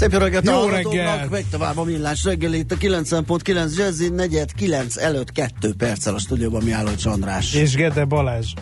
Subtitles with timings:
[0.00, 0.84] Szép jó reggelt Jó reggelt!
[0.84, 6.14] hallgatóknak, Meg tovább a millás reggel itt a 90.9 Jazzy, negyed 9 előtt 2 perccel
[6.14, 7.54] a stúdióban mi álló András.
[7.54, 8.52] És Gede Balázs.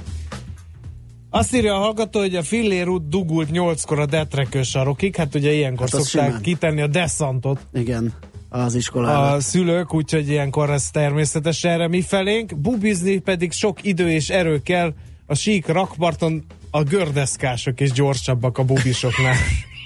[1.31, 5.53] Azt írja a hallgató, hogy a Fillér út dugult 8-kor a Detrekő sarokig, hát ugye
[5.53, 6.43] ilyenkor Hát szokták simán.
[6.43, 8.13] kitenni a deszantot Igen,
[8.49, 9.33] az iskolára.
[9.33, 12.57] a szülők, úgyhogy ilyenkor ez természetes erre mi felénk.
[12.57, 14.95] Bubizni pedig sok idő és erő kell,
[15.27, 19.35] a sík rakparton a gördeszkások és gyorsabbak a bubisoknál.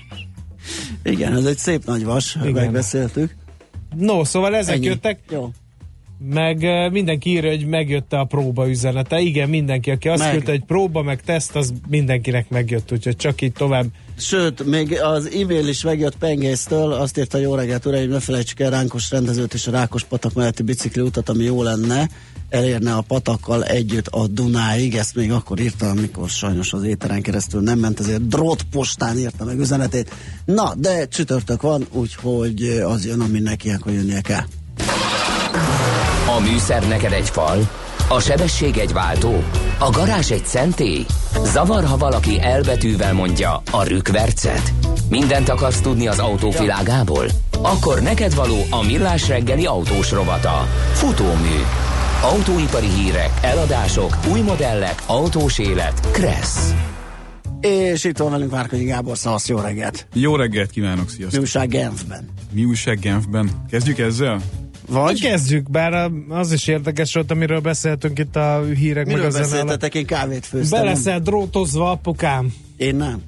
[1.05, 2.53] Igen, ez egy szép nagy vas, Igen.
[2.53, 3.35] megbeszéltük.
[3.97, 4.85] No, szóval ezek Ennyi.
[4.87, 5.51] jöttek, Jó.
[6.25, 9.21] Meg mindenki írja, hogy megjött a próba üzenete.
[9.21, 10.31] Igen, mindenki, aki azt Meg.
[10.31, 13.87] küldte, hogy próba, meg teszt, az mindenkinek megjött, úgyhogy csak így tovább.
[14.19, 18.71] Sőt, még az e-mail is megjött Pengésztől, azt írta jó reggelt, uraim, ne felejtsük el
[18.71, 22.09] Ránkos rendezőt és a Rákos patak melletti bicikli utat, ami jó lenne,
[22.49, 27.61] elérne a patakkal együtt a Dunáig, ezt még akkor írta, amikor sajnos az éteren keresztül
[27.61, 30.15] nem ment, ezért drótpostán írta meg üzenetét.
[30.45, 34.45] Na, de csütörtök van, úgyhogy az jön, ami neki akkor jönnie kell.
[36.37, 37.71] A műszer neked egy fal,
[38.09, 39.43] a sebesség egy váltó,
[39.79, 41.05] a garázs egy szentély.
[41.45, 44.73] Zavar, ha valaki elbetűvel mondja a rükvercet.
[45.09, 47.27] Mindent akarsz tudni az autó világából?
[47.63, 50.67] Akkor neked való a millás reggeli autós rovata.
[50.93, 51.59] Futómű.
[52.23, 56.11] Autóipari hírek, eladások, új modellek, autós élet.
[56.11, 56.75] Kressz.
[57.61, 60.07] És itt van velünk Várkonyi Gábor, szavasz, jó reggelt!
[60.13, 61.41] Jó reggelt kívánok, Mi sziasztok!
[61.41, 62.29] újság Genfben?
[62.53, 63.51] Mi újság Genfben?
[63.71, 64.41] Kezdjük ezzel?
[64.93, 65.21] Vagy?
[65.21, 69.95] Kezdjük, bár az is érdekes volt, amiről beszéltünk itt a hírek Miről meg a beszéltetek?
[69.95, 70.81] Én kávét főztem.
[70.81, 72.53] Be leszel drótozva, apukám.
[72.77, 73.23] Én nem.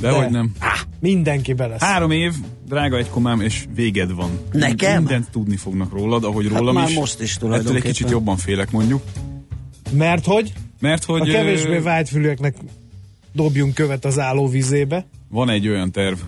[0.00, 0.52] Dehogy nem.
[1.00, 1.80] Mindenki be lesz.
[1.80, 2.32] Három év,
[2.68, 4.30] drága egy komám, és véged van.
[4.52, 4.96] Nekem?
[4.98, 6.94] Mindent tudni fognak rólad, ahogy Hát rólam már is.
[6.96, 7.86] most is Ettől tulajdonképpen.
[7.86, 9.02] egy kicsit jobban félek mondjuk.
[9.92, 10.52] Mert hogy?
[10.80, 12.54] Mert hogy A kevésbé ö, vágyfülőeknek
[13.32, 15.06] dobjunk követ az állóvizébe.
[15.30, 16.18] Van egy olyan terv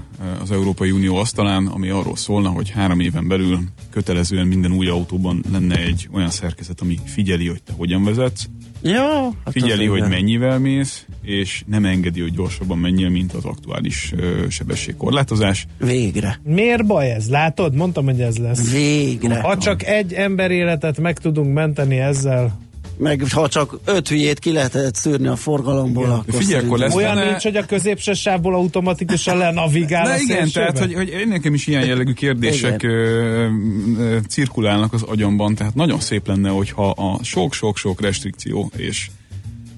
[0.40, 3.58] az Európai Unió asztalán, ami arról szólna, hogy három éven belül
[3.90, 8.48] kötelezően minden új autóban lenne egy olyan szerkezet, ami figyeli, hogy te hogyan vezetsz,
[8.82, 9.34] Jó.
[9.44, 10.10] hát figyeli, hogy igen.
[10.10, 15.66] mennyivel mész, és nem engedi, hogy gyorsabban menjél, mint az aktuális ö, sebességkorlátozás.
[15.78, 16.40] Végre.
[16.44, 17.28] Miért baj ez?
[17.28, 17.74] Látod?
[17.74, 18.72] Mondtam, hogy ez lesz.
[18.72, 19.40] Végre.
[19.40, 22.58] Ha csak egy ember életet meg tudunk menteni ezzel,
[23.02, 26.16] Meg ha csak öt hülyét ki lehetett szűrni a forgalomból, Igen.
[26.16, 30.16] akkor Figyelj, akkor lesz olyan benne- nincs, hogy a középső sávból automatikusan lenavigál De a
[30.18, 32.88] igen, tehát hogy, hogy nekem is ilyen jellegű kérdések ö,
[33.98, 39.10] ö, cirkulálnak az agyamban, tehát nagyon szép lenne, hogyha a sok-sok-sok restrikció és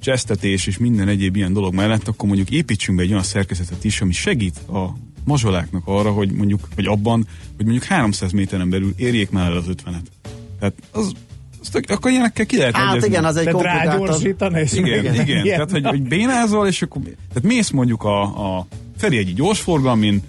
[0.01, 4.01] csesztetés és minden egyéb ilyen dolog mellett, akkor mondjuk építsünk be egy olyan szerkezetet is,
[4.01, 9.31] ami segít a mazsoláknak arra, hogy mondjuk, vagy abban, hogy mondjuk 300 méteren belül érjék
[9.31, 10.07] már el az 50-et.
[10.59, 11.13] Tehát az
[11.71, 13.09] tök, akkor ilyenekkel ki lehet Hát egyezni.
[13.09, 14.01] igen, az egy Te komplikáltabb.
[14.01, 15.27] rágyorsítani, és Igen, igen.
[15.27, 15.45] igen.
[15.45, 18.23] Tehát, hogy, hogy bénázol, és akkor tehát mész mondjuk a,
[18.57, 18.67] a
[18.97, 20.23] Ferihegyi gyorsforgalmin,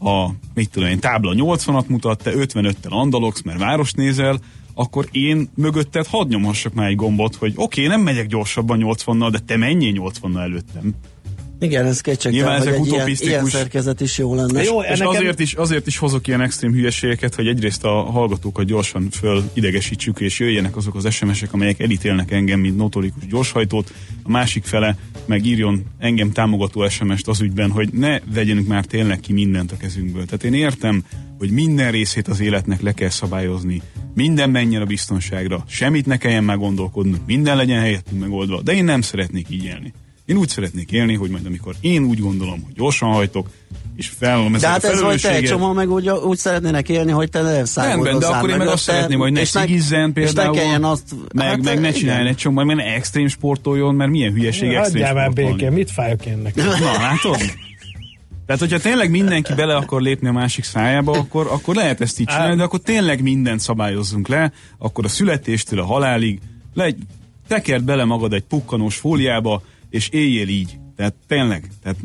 [0.00, 4.38] a, mit tudom én, tábla 80-at mutat, te 55-tel andalogsz, mert város nézel,
[4.74, 9.28] akkor én mögötted hadd nyomhassak már egy gombot, hogy oké, okay, nem megyek gyorsabban 80-nal,
[9.30, 10.94] de te menjél 80-nal előttem.
[11.60, 13.32] Igen, ez kétségtelen, Nyilván hogy ezek egy ilyen, utopisztikus.
[13.32, 14.62] ilyen szerkezet is jó lenne.
[14.62, 18.64] Jó, És ennek azért is, azért is hozok ilyen extrém hülyeségeket, hogy egyrészt a hallgatókat
[18.64, 23.92] gyorsan föl idegesítsük, és jöjjenek azok az SMS-ek, amelyek elítélnek engem, mint notorikus gyorshajtót.
[24.22, 29.20] A másik fele meg írjon engem támogató SMS-t az ügyben, hogy ne vegyenünk már tényleg
[29.20, 30.24] ki mindent a kezünkből.
[30.24, 31.04] Tehát én értem,
[31.38, 33.82] hogy minden részét az életnek le kell szabályozni,
[34.14, 38.84] minden menjen a biztonságra, semmit ne kelljen már gondolkodnunk, minden legyen helyettünk megoldva, de én
[38.84, 39.92] nem szeretnék így élni.
[40.30, 43.48] Én úgy szeretnék élni, hogy majd amikor én úgy gondolom, hogy gyorsan hajtok,
[43.96, 46.88] és felvallom De ezt hát a ez vagy te egy csomó meg úgy, úgy szeretnének
[46.88, 50.08] élni, hogy te ne szállod Rendben, de akkor én meg azt szeretném, hogy ne szigizzen
[50.08, 51.02] És például, ne kelljen azt...
[51.34, 55.02] meg, hát, meg ne csináljon egy csomó, meg ne extrém sportoljon, mert milyen hülyeség extrém
[55.02, 55.56] Hagyjál már sportolni.
[55.56, 56.60] békén, mit fájok én neki?
[56.60, 57.36] Na, látod?
[58.46, 62.26] Tehát, hogyha tényleg mindenki bele akar lépni a másik szájába, akkor, akkor lehet ezt így
[62.26, 66.40] csinálni, de akkor tényleg mindent szabályozzunk le, akkor a születéstől a halálig,
[66.74, 66.94] le,
[67.48, 70.78] tekerd bele magad egy pukkanós fóliába, és éljél így.
[70.96, 71.98] Tehát tényleg, tehát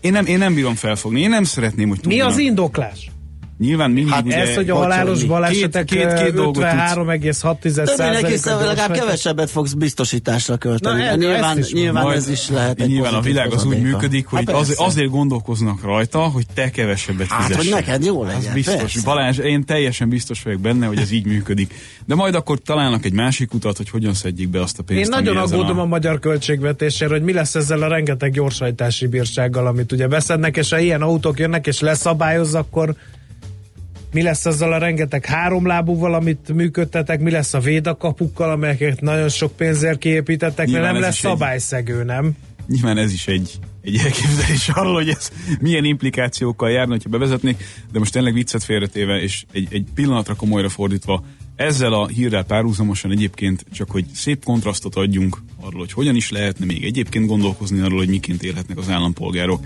[0.00, 2.32] én nem, én nem bírom felfogni, én nem szeretném, hogy Mi tudjanak.
[2.32, 3.10] az indoklás?
[3.58, 6.58] Nyilván mindig Hát ugye, Ez, hogy a halálos két- balesetek két- két tudsz.
[6.58, 10.98] 53,6 Többé neki százaléka legalább kevesebbet fogsz biztosításra költeni.
[10.98, 13.64] Na, Na, ez- nyilván, is nyilván Majd- ez is lehet egy Nyilván a világ az
[13.64, 17.72] úgy működik, hogy Hát az, azért gondolkoznak rajta, hogy te kevesebbet Hát, fizessél.
[17.72, 18.74] hogy neked jó Az legyen, biztos.
[18.74, 19.00] persze.
[19.04, 21.74] Balázs, én teljesen biztos vagyok benne, hogy ez így működik.
[22.04, 25.02] De majd akkor találnak egy másik utat, hogy hogyan szedjék be azt a pénzt.
[25.04, 25.84] Én nagyon aggódom a...
[25.84, 30.78] magyar költségvetésére, hogy mi lesz ezzel a rengeteg gyorshajtási bírsággal, amit ugye beszednek, és ha
[30.78, 32.94] ilyen autók jönnek és leszabályoz, akkor
[34.12, 39.56] mi lesz azzal a rengeteg háromlábúval, amit működtetek, mi lesz a védakapukkal, amelyeket nagyon sok
[39.56, 42.32] pénzért kiépítettek, mert Nyilván nem ez lesz is egy- szabályszegő, nem?
[42.68, 43.50] Nyilván ez is egy,
[43.82, 49.20] egy elképzelés arról, hogy ez milyen implikációkkal járna, hogyha bevezetnék, de most tényleg viccet félretéve,
[49.20, 51.24] és egy, egy pillanatra komolyra fordítva,
[51.56, 56.64] ezzel a hírrel párhuzamosan egyébként csak, hogy szép kontrasztot adjunk arról, hogy hogyan is lehetne
[56.64, 59.64] még egyébként gondolkozni arról, hogy miként élhetnek az állampolgárok.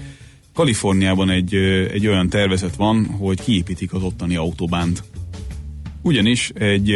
[0.54, 1.54] Kaliforniában egy,
[1.92, 5.02] egy olyan tervezet van, hogy kiépítik az ottani autóbánt.
[6.02, 6.92] Ugyanis egy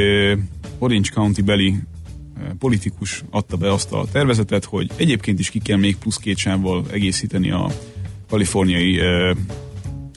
[0.79, 1.77] Orange County beli
[2.59, 6.85] politikus adta be azt a tervezetet, hogy egyébként is ki kell még plusz két sávval
[6.93, 7.71] egészíteni a
[8.29, 9.01] kaliforniai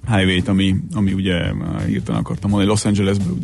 [0.07, 1.53] highway-t, ami, ami ugye
[1.85, 3.37] hirtelen akartam mondani, Los Angelesből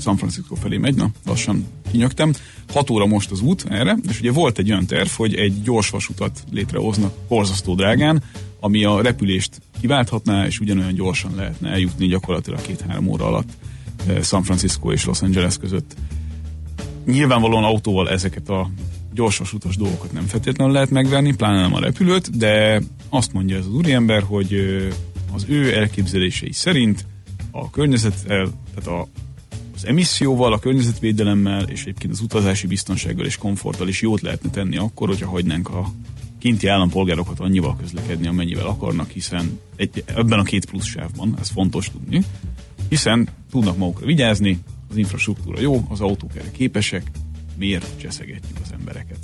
[0.00, 2.32] San Francisco felé megy, na, lassan kinyögtem.
[2.72, 5.90] 6 óra most az út erre, és ugye volt egy olyan terv, hogy egy gyors
[5.90, 8.22] vasutat létrehoznak borzasztó drágán,
[8.60, 13.48] ami a repülést kiválthatná, és ugyanolyan gyorsan lehetne eljutni gyakorlatilag két-három óra alatt
[14.06, 15.94] eh, San Francisco és Los Angeles között.
[17.06, 18.70] Nyilvánvalóan autóval ezeket a
[19.14, 23.72] gyorsvasutas dolgokat nem feltétlenül lehet megvenni, pláne nem a repülőt, de azt mondja ez az
[23.72, 24.88] úriember, hogy ö,
[25.32, 27.06] az ő elképzelései szerint
[27.50, 29.08] a környezettel, tehát a,
[29.74, 34.76] az emisszióval, a környezetvédelemmel és egyébként az utazási biztonsággal és komforttal is jót lehetne tenni
[34.76, 35.92] akkor, hogyha hagynánk a
[36.46, 41.90] kinti állampolgárokat annyival közlekedni, amennyivel akarnak, hiszen egy, ebben a két plusz sávban, ez fontos
[41.90, 42.24] tudni,
[42.88, 44.58] hiszen tudnak magukra vigyázni,
[44.90, 47.02] az infrastruktúra jó, az autók erre képesek,
[47.58, 49.18] miért cseszegetjük az embereket?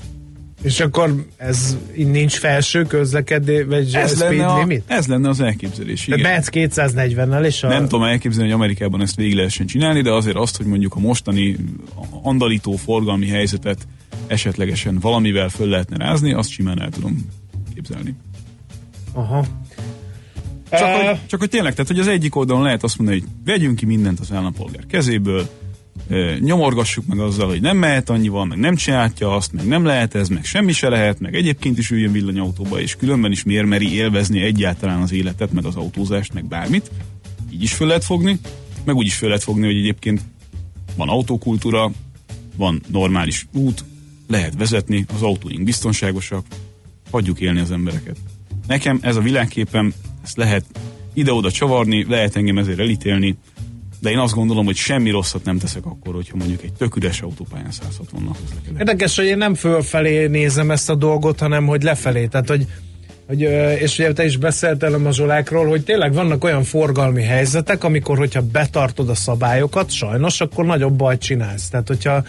[0.63, 4.83] És akkor ez nincs felső közlekedés, vagy Ez speed lenne, a, limit?
[4.87, 6.05] ez lenne az elképzelés.
[6.05, 6.31] Tehát Igen.
[6.31, 7.69] mehetsz 240-nel, és a...
[7.69, 11.01] Nem tudom elképzelni, hogy Amerikában ezt végig lehessen csinálni, de azért azt, hogy mondjuk a
[11.01, 11.57] mostani
[12.23, 13.87] andalító forgalmi helyzetet
[14.33, 17.27] esetlegesen valamivel föl lehetne rázni, azt simán el tudom
[17.75, 18.15] képzelni.
[19.13, 19.45] Aha.
[20.71, 23.77] Csak, hogy, csak hogy tényleg, tehát hogy az egyik oldalon lehet azt mondani, hogy vegyünk
[23.77, 25.49] ki mindent az állampolgár kezéből,
[26.41, 30.29] nyomorgassuk meg azzal, hogy nem mehet annyival, meg nem csinálja azt, meg nem lehet ez,
[30.29, 34.43] meg semmi se lehet, meg egyébként is üljön villanyautóba, és különben is miért meri élvezni
[34.43, 36.91] egyáltalán az életet, meg az autózást, meg bármit.
[37.51, 38.39] Így is föl lehet fogni,
[38.85, 40.21] meg úgy is föl lehet fogni, hogy egyébként
[40.97, 41.91] van autókultúra,
[42.57, 43.85] van normális út,
[44.33, 46.45] lehet vezetni, az autóink biztonságosak,
[47.11, 48.17] hagyjuk élni az embereket.
[48.67, 49.95] Nekem ez a világképem,
[50.25, 50.65] ezt lehet
[51.15, 53.37] ide-oda csavarni, lehet engem ezért elítélni,
[54.01, 57.21] de én azt gondolom, hogy semmi rosszat nem teszek akkor, hogyha mondjuk egy tök üres
[57.21, 58.79] autópályán 160-nal közlekedek.
[58.79, 62.27] Érdekes, hogy én nem fölfelé nézem ezt a dolgot, hanem hogy lefelé.
[62.27, 62.67] Tehát, hogy,
[63.27, 63.41] hogy
[63.81, 68.43] és ugye te is beszéltél a Zsolákról, hogy tényleg vannak olyan forgalmi helyzetek, amikor, hogyha
[68.53, 71.69] betartod a szabályokat, sajnos, akkor nagyobb bajt csinálsz.
[71.69, 72.25] Tehát, hogyha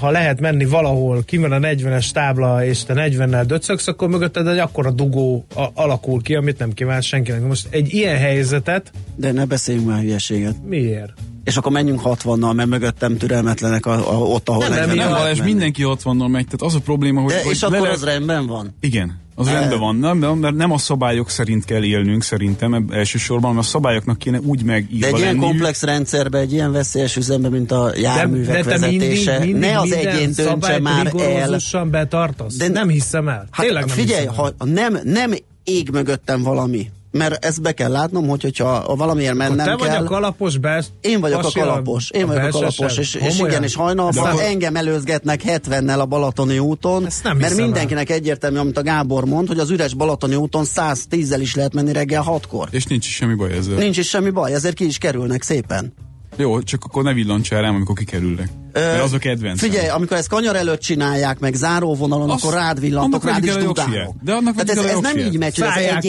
[0.00, 4.58] ha lehet menni valahol, kimen a 40-es tábla, és te 40-nel döcögsz, akkor mögötted egy
[4.58, 7.46] akkora dugó a, alakul ki, amit nem kíván senkinek.
[7.46, 10.54] Most egy ilyen helyzetet De ne beszéljünk már hülyeséget.
[10.64, 11.12] miért?
[11.44, 15.08] És akkor menjünk 60-nal, mert mögöttem türelmetlenek a, a, ott, ahol Nem, nem, 40 Nem,
[15.08, 17.32] Balázs, mindenki 60-nal megy, tehát az a probléma, hogy...
[17.32, 18.76] De, hogy és akkor le az rendben van.
[18.80, 23.58] Igen, az rendben van, nem, mert nem a szabályok szerint kell élnünk szerintem elsősorban, hanem
[23.58, 25.44] a szabályoknak kéne úgy De megírva egy ilyen lenniük.
[25.44, 29.78] komplex rendszerben, egy ilyen veszélyes üzemben, mint a járművek de te mindig, vezetése, mindig ne
[29.78, 31.12] az egyén döntse már
[31.72, 31.84] el.
[31.90, 32.56] betartasz?
[32.56, 33.46] De- De nem hiszem el.
[33.50, 34.54] Hát Tényleg nem figyelj, hiszem el.
[34.58, 35.32] ha nem, nem
[35.64, 39.88] ég mögöttem valami, mert ezt be kell látnom, hogy hogyha ha valamiért mennem Te vagy
[39.88, 40.90] kell, a kalapos best.
[41.00, 44.76] én vagyok a kalapos, én vagyok a kalapos, és, és igen, és hajnalban De- engem
[44.76, 47.70] előzgetnek 70-nel a Balatoni úton, Ezt nem mert hiszem el.
[47.70, 51.92] mindenkinek egyértelmű, amit a Gábor mond, hogy az üres Balatoni úton 110-zel is lehet menni
[51.92, 52.68] reggel 6-kor.
[52.70, 53.74] És nincs is semmi baj ezzel.
[53.76, 55.92] Nincs is semmi baj, ezért ki is kerülnek szépen.
[56.36, 58.48] Jó, csak akkor ne villancsál rám, amikor kikerülnek.
[58.72, 59.58] Mert az a kedvenc.
[59.60, 63.58] Figyelj, amikor ezt kanyar előtt csinálják, meg záróvonalon, Azt- akkor rád villantok, rád is a
[63.60, 64.14] jogsiát.
[64.22, 66.08] De annak Tehát ez, a ez nem így megy, hogy az Szállják ki.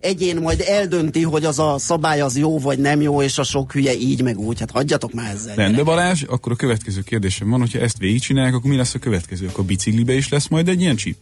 [0.00, 3.72] Egyén, majd eldönti, hogy az a szabály az jó vagy nem jó, és a sok
[3.72, 4.58] hülye így meg úgy.
[4.58, 5.54] Hát hagyjatok már ezzel.
[5.54, 9.46] Rendben Balázs, akkor a következő kérdésem van, hogyha ezt végigcsinálják, akkor mi lesz a következő?
[9.46, 11.16] Akkor a biciklibe is lesz majd egy ilyen chip?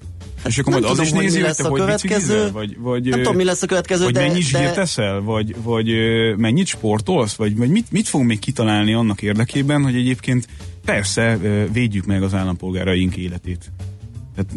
[0.46, 2.50] És akkor majd az tudom, is hogy nézi, hogy te a hogy biciklizel?
[2.52, 5.20] Vagy, vagy, Nem tudom, mi lesz a következő, Vagy de- mennyi de- teszel?
[5.20, 5.88] Vagy, vagy
[6.36, 7.34] mennyit sportolsz?
[7.34, 10.48] Vagy, vagy mit, mit fog még kitalálni annak érdekében, hogy egyébként
[10.84, 11.38] persze
[11.72, 13.70] védjük meg az állampolgáraink életét.
[14.34, 14.50] Tehát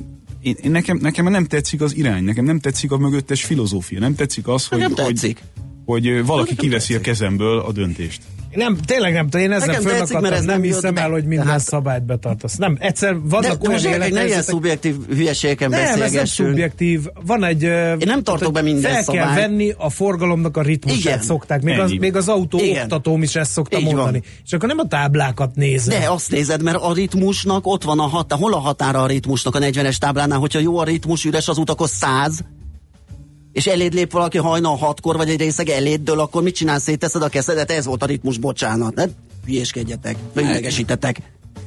[0.48, 4.16] én, én nekem, nekem nem tetszik az irány, nekem nem tetszik a mögöttes filozófia, nem
[4.16, 4.84] tetszik az, hogy...
[4.84, 5.42] Hogy tetszik.
[5.86, 8.22] hogy valaki kiveszi a kezemből a döntést.
[8.58, 11.04] Nem, tényleg nem tudom, én ezzel Nekem tetszik, fönnakadtam, mert ez nem, nem hiszem jött
[11.04, 11.14] el, be.
[11.14, 12.56] hogy minden Tehát- szabályt betartasz.
[12.56, 16.50] Nem, egyszer De vannak olyan most ne ilyen szubjektív hülyeségeken nem, ez nem beszélgessünk.
[16.50, 17.06] szubjektív.
[17.26, 17.64] Van egy...
[17.64, 19.40] Én nem tartok be minden Fel kell szabályt.
[19.40, 21.22] venni a forgalomnak a ritmusát, Igen.
[21.22, 21.62] szokták.
[21.62, 22.84] Még az, még az autó Igen.
[22.84, 23.94] oktatóm is ezt szokta Így van.
[23.94, 24.22] mondani.
[24.46, 26.00] És akkor nem a táblákat nézem.
[26.00, 28.40] De azt nézed, mert a ritmusnak ott van a határ.
[28.40, 31.70] Hol a határa a ritmusnak a 40-es táblánál, hogyha jó a ritmus, üres az út,
[31.70, 32.40] akkor 100,
[33.58, 37.28] és eléd lép valaki hajnal hatkor, vagy egy részeg eléddől, akkor mit csinálsz, szétteszed a
[37.30, 38.96] keszedet, ez volt a ritmus, bocsánat.
[38.96, 39.04] Ne
[39.46, 41.18] hülyéskedjetek, vagy idegesítetek.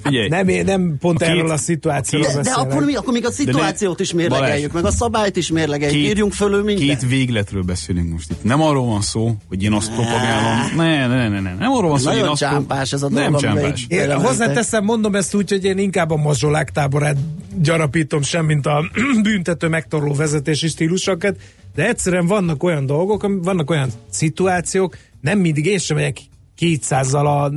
[0.04, 2.94] Figyelj, Nem, én nem pont A két- erről a szituációról De, de akkor mi?
[2.94, 6.88] Akkor még a szituációt is mérlegeljük, meg a szabályt is mérlegeljük, írjunk fölül mindent.
[7.00, 8.44] Két végletről beszélünk most itt.
[8.44, 10.76] Nem arról van szó, hogy én azt propagálom.
[10.76, 11.54] Ne, ne, ne, ne.
[11.54, 13.74] Nem arról van szó, hogy én Nagyon azt pro- csámpás ez a Nem dolog, amiben
[13.74, 13.86] csámpás.
[13.88, 17.16] Én hozzáteszem, mondom ezt úgy, hogy én inkább a mazsolák táborát
[17.62, 18.90] gyarapítom, sem mint a
[19.22, 21.36] büntető megtorló vezetési stílusokat,
[21.74, 26.16] de egyszerűen vannak olyan dolgok, vannak olyan szituációk, nem mindig én sem megyek
[26.60, 27.52] 200-zal a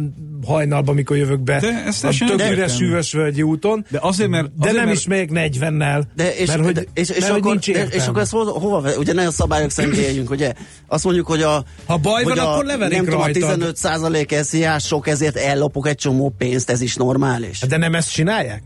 [0.48, 2.56] hajnalba, mikor jövök be De ez a teljesen tök egyértelmű.
[2.62, 3.86] üres hűvös völgyi úton.
[3.90, 6.82] De azért, mert- de azért, nem mert- is megyek 40-nel, De és, mert hogy, de,
[6.94, 7.96] és, és, mert, hogy akkor, nincs és, értelme.
[8.04, 10.54] és akkor ezt hova, ugye ne a szabályok szerint éljünk, ugye?
[10.88, 13.42] Azt mondjuk, hogy a, Ha baj hogy van, a, akkor leverik nem tudom, a rajtad.
[13.42, 17.60] 15 százalék SZIA sok, ezért ellopok egy csomó pénzt, ez is normális.
[17.60, 18.64] De nem ezt csinálják?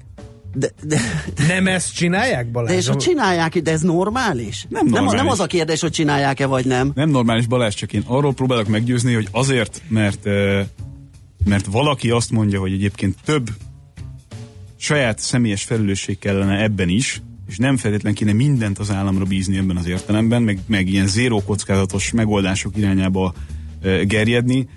[0.60, 1.00] De, de,
[1.48, 2.70] Nem ezt csinálják, Balázs?
[2.72, 4.66] de és ha csinálják, de ez normális?
[4.70, 5.20] Nem Nem, normális.
[5.20, 6.92] nem az a kérdés, hogy csinálják-e vagy nem.
[6.96, 10.24] Nem normális Balázs, csak én arról próbálok meggyőzni, hogy azért, mert,
[11.46, 13.50] mert valaki azt mondja, hogy egyébként több
[14.78, 19.78] saját személyes felelősség kellene ebben is, és nem feltétlen kéne mindent az államra bízni ebben
[19.78, 23.34] az értelemben, meg, meg ilyen zéró kockázatos megoldások irányába
[24.04, 24.68] gerjedni,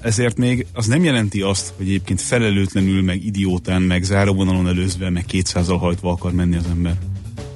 [0.00, 5.24] ezért még az nem jelenti azt, hogy egyébként felelőtlenül, meg idiótán, meg záróvonalon előzve, meg
[5.32, 7.11] 200-al hajtva akar menni az ember.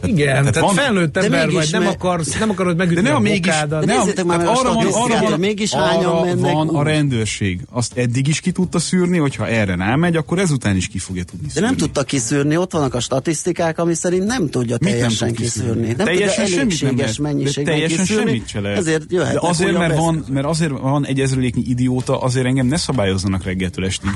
[0.06, 3.14] Igen, tehát, tehát van- felnőtt de ember vagy, nem, akarsz, nem akarod megütni De ne
[3.14, 3.80] a a mégis, bokádat.
[3.80, 6.82] de ne a- nézzétek már a arra van, arra van, mégis arra mennek van a
[6.82, 7.60] rendőrség.
[7.70, 11.46] Azt eddig is ki tudta szűrni, hogyha erre rámegy, akkor ezután is ki fogja tudni
[11.46, 11.68] De szűrni.
[11.68, 15.36] nem tudta kiszűrni, ott vannak a statisztikák, ami szerint nem tudja Mit nem teljesen tud
[15.36, 15.70] kiszűrni.
[15.70, 15.94] kiszűrni?
[15.96, 17.16] Nem teljesen tudja semmit nem elégséges lehet.
[17.16, 18.78] De mennyiségben teljesen kiszűrni, semmit se lehet.
[18.78, 23.44] ezért De azért, mert van, mert azért van egy ezreléknyi idióta, azért engem ne szabályozzanak
[23.44, 24.10] reggeltől estig.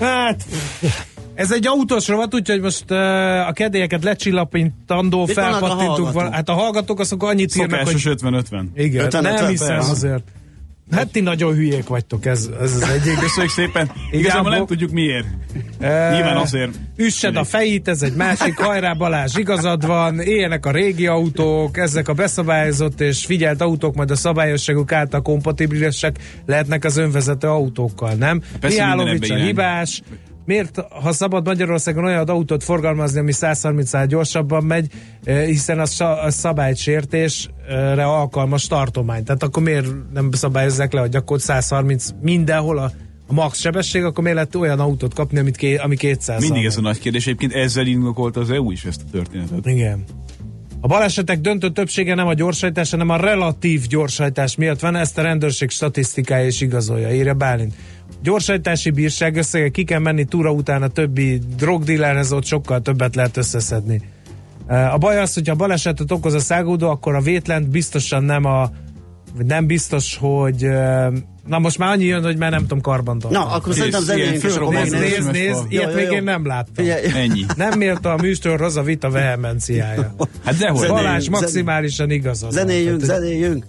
[0.00, 0.44] Hát,
[1.36, 6.10] ez egy autós rovat, úgyhogy most uh, a kedélyeket lecsillapintandó Mit a?
[6.12, 8.64] Van, hát a hallgatók azok annyit írnak, Szokásos hogy 50-50.
[8.74, 9.90] igen, 50, nem 50, hiszem persze.
[9.90, 10.22] azért.
[10.90, 13.18] Hát ti nagyon hülyék vagytok, ez, ez az egyik.
[13.24, 13.90] Köszönjük szépen.
[14.08, 15.26] Igen, Igazából nem tudjuk miért.
[15.78, 16.70] Eh, Nyilván azért.
[16.96, 22.08] Üssed a fejét, ez egy másik, hajrá Balázs, igazad van, éljenek a régi autók, ezek
[22.08, 28.42] a beszabályozott és figyelt autók, majd a szabályosságuk által kompatibilisek lehetnek az önvezető autókkal, nem?
[28.60, 30.02] Persze Mihálovics a hibás,
[30.46, 34.90] Miért, ha szabad Magyarországon olyan autót forgalmazni, ami 130 gyorsabban megy,
[35.24, 39.24] eh, hiszen az, szabálysértésre alkalmas tartomány.
[39.24, 42.90] Tehát akkor miért nem szabályozzák le, hogy akkor 130 mindenhol a,
[43.26, 46.76] a max sebesség, akkor miért lehet olyan autót kapni, amit ké, ami 200 Mindig ez
[46.76, 47.26] a nagy kérdés.
[47.26, 49.66] Egyébként ezzel indokolta az EU is ezt a történetet.
[49.66, 50.04] igen.
[50.86, 55.22] A balesetek döntő többsége nem a gyorsajtás, hanem a relatív gyorsajtás miatt van, ezt a
[55.22, 57.74] rendőrség statisztikája is igazolja, írja Bálint.
[58.22, 63.36] Gyorsajtási bírság összege, ki kell menni túra után a többi drogdillerhez, ott sokkal többet lehet
[63.36, 64.00] összeszedni.
[64.68, 68.70] A baj az, hogyha balesetet okoz a szágúdó, akkor a vétlent biztosan nem a
[69.44, 70.68] nem biztos, hogy
[71.46, 73.44] na most már annyi jön, hogy már nem tudom karbantartani.
[73.44, 76.12] Na, akkor Kész, szerintem zenéljünk, fölrobbant Nézd, nézd, nézd, ilyet még jó.
[76.12, 76.84] én nem láttam.
[77.14, 77.44] Ennyi.
[77.56, 80.14] Nem mérte a műsorhoz a vita vehemenciája.
[80.44, 80.88] Hát dehogy.
[80.88, 82.46] Balázs maximálisan igaz.
[82.50, 83.00] zenéljünk.
[83.00, 83.64] Tehát, zenéljünk.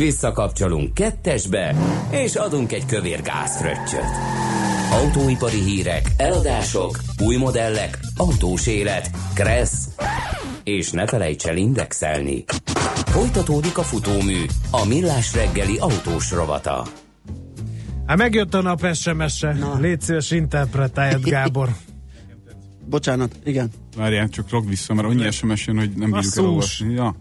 [0.00, 1.74] Visszakapcsolunk kettesbe,
[2.10, 4.10] és adunk egy kövér gázfröccsöt.
[4.92, 9.88] Autóipari hírek, eladások, új modellek, autós élet, kressz,
[10.64, 12.44] és ne felejts el indexelni.
[13.04, 16.86] Folytatódik a futómű, a millás reggeli autós rovata.
[18.06, 19.56] Hát megjött a nap SMS-e.
[19.78, 21.68] Légy szíves, interpretáljad, Gábor.
[22.90, 23.70] Bocsánat, igen.
[23.96, 26.92] Várjál, csak rak vissza, mert annyi SMS jön, hogy nem bírjuk elolvasni.
[26.92, 27.16] Ja.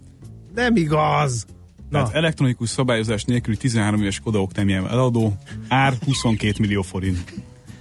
[0.53, 1.45] Nem igaz.
[1.89, 7.33] Na, Tehát elektronikus szabályozás nélküli 13 éves Koda Octamiával eladó, ár 22 millió forint.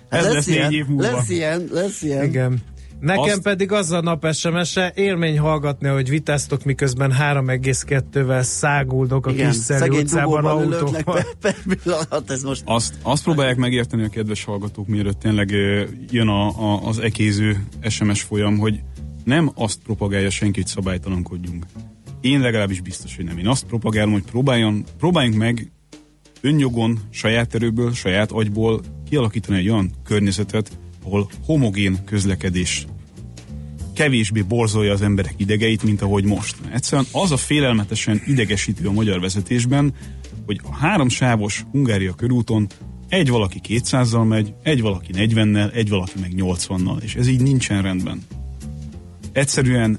[0.09, 1.11] Ez lesz, négy ilyen, év múlva.
[1.11, 2.25] lesz ilyen, lesz ilyen.
[2.25, 2.59] igen.
[3.01, 9.31] Nekem Azt- pedig az a nap SMS-e, élmény hallgatni, hogy vitáztok, miközben 3,2-vel száguldok a
[9.31, 11.03] Igen, kis szegény utcában autóval.
[11.05, 15.51] per, per pillanat, ez most Azt, azt próbálják megérteni a kedves hallgatók, mielőtt tényleg
[16.11, 18.81] jön a, a, az ekéző SMS folyam, hogy
[19.25, 21.66] nem azt propagálja senki, hogy szabálytalankodjunk.
[22.21, 23.39] Én legalábbis biztos, hogy nem.
[23.39, 25.71] Én azt propagálom, hogy próbáljon, próbáljunk meg
[26.41, 32.87] önjogon, saját erőből, saját agyból kialakítani egy olyan környezetet, ahol homogén közlekedés
[33.99, 36.57] kevésbé borzolja az emberek idegeit, mint ahogy most.
[36.73, 39.95] Egyszerűen az a félelmetesen idegesítő a magyar vezetésben,
[40.47, 42.67] hogy a háromsávos Hungária körúton
[43.09, 47.83] egy valaki 200-zal megy, egy valaki 40-nel, egy valaki meg 80-nal, és ez így nincsen
[47.83, 48.23] rendben.
[49.33, 49.99] Egyszerűen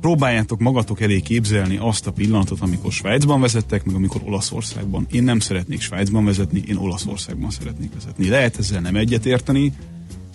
[0.00, 5.06] próbáljátok magatok elé képzelni azt a pillanatot, amikor Svájcban vezettek, meg amikor Olaszországban.
[5.10, 8.28] Én nem szeretnék Svájcban vezetni, én Olaszországban szeretnék vezetni.
[8.28, 9.72] Lehet ezzel nem egyetérteni,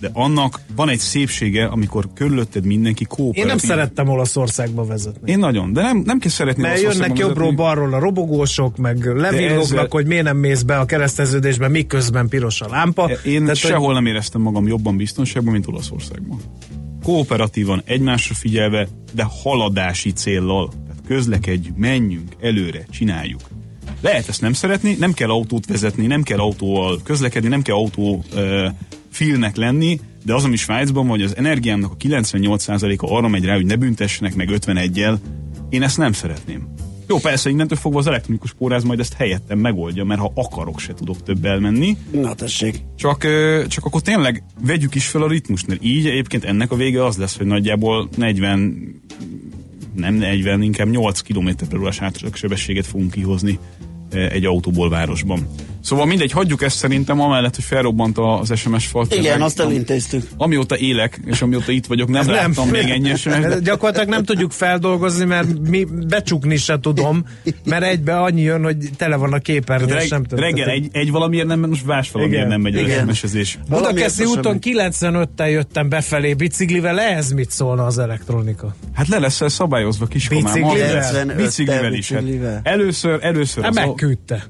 [0.00, 3.42] de annak van egy szépsége, amikor körülötted mindenki kooperatív.
[3.42, 5.30] Én nem szerettem Olaszországba vezetni.
[5.30, 9.62] Én nagyon, de nem, nem kell szeretni Mert jönnek jobbról, balról a robogósok, meg levillognak,
[9.62, 13.10] ezzel- hogy miért nem mész be a kereszteződésbe, miközben piros a lámpa.
[13.24, 16.38] Én Tehát, hogy- sehol nem éreztem magam jobban biztonságban, mint Olaszországban.
[17.04, 20.68] Kooperatívan, egymásra figyelve, de haladási céllal.
[20.86, 23.40] Tehát közlekedjünk, menjünk, előre, csináljuk.
[24.00, 28.24] Lehet ezt nem szeretni, nem kell autót vezetni, nem kell autóval közlekedni, nem kell autó
[28.34, 28.66] uh,
[29.10, 33.54] filnek lenni, de az, ami Svájcban van, hogy az energiámnak a 98%-a arra megy rá,
[33.54, 35.16] hogy ne büntessenek meg 51-jel,
[35.68, 36.74] én ezt nem szeretném.
[37.06, 40.94] Jó, persze, innentől fogva az elektronikus póráz majd ezt helyettem megoldja, mert ha akarok, se
[40.94, 41.96] tudok több elmenni.
[42.10, 42.80] Na tessék.
[42.96, 43.26] Csak,
[43.68, 47.16] csak akkor tényleg vegyük is fel a ritmust, mert így egyébként ennek a vége az
[47.16, 49.00] lesz, hogy nagyjából 40,
[49.94, 53.58] nem 40, inkább 8 km per órás átlagsebességet fogunk kihozni
[54.10, 55.48] egy autóból városban.
[55.84, 59.06] Szóval mindegy, hagyjuk ezt szerintem, amellett, hogy felrobbant az SMS fal.
[59.10, 60.28] Igen, azt am- elintéztük.
[60.36, 64.52] Amióta élek, és amióta itt vagyok, nem láttam még ennyi SMS, de Gyakorlatilag nem tudjuk
[64.52, 67.24] feldolgozni, mert mi becsukni se tudom,
[67.64, 70.44] mert egybe annyi jön, hogy tele van a képernyő, reg, nem tudom.
[70.44, 73.06] reggel egy, egy valamiért nem, most más valamiért Igen, nem megy az igen.
[73.06, 73.58] SMS-ezés.
[73.68, 74.88] Budakeszi úton semmi.
[75.00, 78.74] 95-tel jöttem befelé biciklivel, ehhez mit szólna az elektronika?
[78.94, 80.44] Hát le lesz szabályozva kiskomám.
[80.44, 80.96] Biciklivel?
[80.96, 81.24] Az lesz.
[81.24, 82.10] 95-tel Biciklivel is.
[82.12, 82.60] Hát biciklivel.
[82.62, 84.44] először, először Hát az megküldte.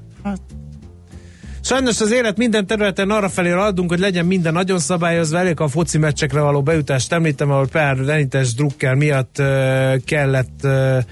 [1.65, 5.67] Sajnos az élet minden területen arra felé haladunk, hogy legyen minden nagyon szabályozva, elég a
[5.67, 11.03] foci meccsekre való bejutást említem, ahol pár renites drukker miatt uh, kellett uh,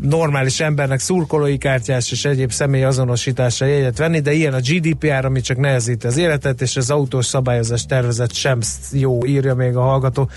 [0.00, 5.40] normális embernek szurkolói kártyás és egyéb személy azonosításra jegyet venni, de ilyen a GDPR, ami
[5.40, 8.58] csak nehezíti az életet, és az autós szabályozás tervezet sem
[8.92, 10.30] jó, írja még a hallgató.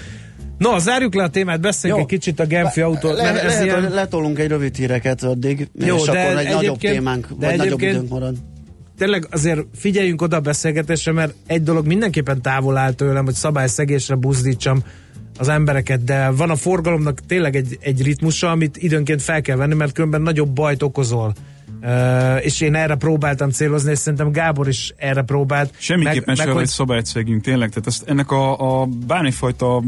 [0.58, 3.12] No, zárjuk le a témát, beszéljünk egy kicsit a Genfi autó.
[3.12, 7.28] Le, lehet, ilyen- letolunk egy rövid híreket addig, Jó, és de akkor egy nagyobb témánk,
[7.39, 8.36] de vagy nagyobb időnk marad.
[8.98, 14.16] Tényleg azért figyeljünk oda a beszélgetésre, mert egy dolog mindenképpen távol áll tőlem, hogy szabályszegésre
[14.16, 14.84] buzdítsam
[15.38, 19.74] az embereket, de van a forgalomnak tényleg egy, egy ritmusa, amit időnként fel kell venni,
[19.76, 21.34] mert különben nagyobb bajt okozol.
[21.82, 25.74] Uh, és én erre próbáltam célozni, és szerintem Gábor is erre próbált.
[25.78, 27.70] Semmiképpen sem, hogy- hogy szabályt szegünk, tényleg.
[27.70, 29.84] Tehát ezt, ennek a, a bármifajta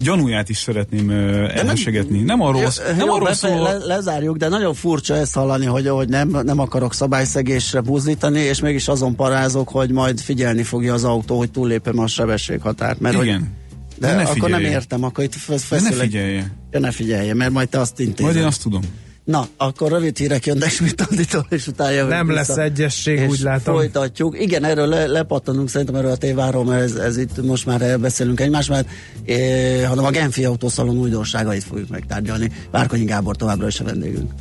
[0.00, 2.22] gyanúját is szeretném elhesegetni.
[2.22, 5.66] Nem arról, Jó, nem jó, arról befe- szól, le, lezárjuk, de nagyon furcsa ezt hallani,
[5.66, 10.94] hogy, hogy nem, nem akarok szabályszegésre buzdítani, és mégis azon parázok, hogy majd figyelni fogja
[10.94, 13.00] az autó, hogy túllépem a sebességhatárt.
[13.00, 13.52] Mert Hogy, igen.
[13.98, 14.70] de, De ne akkor nem figyelje.
[14.70, 16.52] értem, akkor itt fesz, De ne figyelje.
[16.70, 18.24] Ja, ne figyelje, mert majd te azt intézed.
[18.24, 18.80] Majd én azt tudom.
[19.28, 22.38] Na, akkor rövid hírek jönnek Smitanditól, és utána jövünk Nem vissza.
[22.38, 23.74] lesz egyesség, és úgy látom.
[23.74, 24.40] folytatjuk.
[24.40, 28.40] Igen, erről le, lepattanunk szerintem erről a téváról, mert ez, ez itt most már beszélünk
[28.40, 28.88] egymás mellett,
[29.24, 32.50] é, hanem a Genfi Autószalon újdonságait fogjuk megtárgyalni.
[32.70, 34.32] Várkonyi Gábor továbbra is a vendégünk.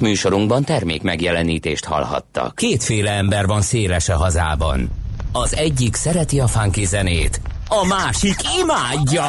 [0.00, 2.54] Műsorunkban termék megjelenítést hallhattak.
[2.54, 4.90] Kétféle ember van széles a hazában.
[5.32, 9.28] Az egyik szereti a funky zenét, a másik imádja.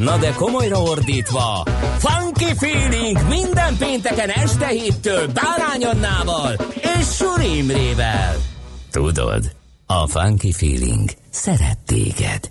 [0.00, 1.62] Na de komolyra ordítva,
[1.98, 6.56] Funky Feeling minden pénteken este héttől Bárány Annával
[6.98, 8.36] és Suri Imrével.
[8.90, 9.52] Tudod,
[9.86, 12.50] a Funky Feeling szeret téged.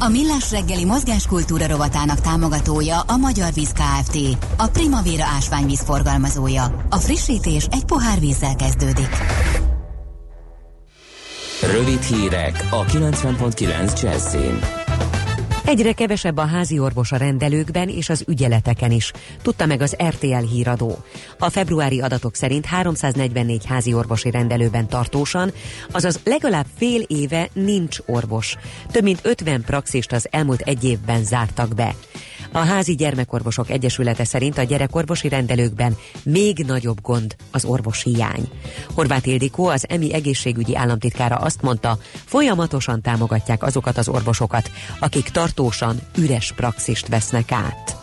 [0.00, 4.18] A Millás reggeli mozgáskultúra rovatának támogatója a Magyar Víz Kft.
[4.56, 6.86] A Primavera ásványvíz forgalmazója.
[6.90, 9.08] A frissítés egy pohár vízzel kezdődik.
[11.72, 14.87] Rövid hírek a 90.9 Jazzin.
[15.68, 20.46] Egyre kevesebb a házi orvos a rendelőkben és az ügyeleteken is, tudta meg az RTL
[20.50, 20.98] híradó.
[21.38, 25.52] A februári adatok szerint 344 házi orvosi rendelőben tartósan,
[25.90, 28.56] azaz legalább fél éve nincs orvos.
[28.90, 31.94] Több mint 50 praxist az elmúlt egy évben zártak be.
[32.52, 38.48] A Házi Gyermekorvosok Egyesülete szerint a gyerekorvosi rendelőkben még nagyobb gond az orvos hiány.
[38.94, 46.00] Horváth Ildikó, az EMI egészségügyi államtitkára azt mondta, folyamatosan támogatják azokat az orvosokat, akik tartósan
[46.16, 47.96] üres praxist vesznek át.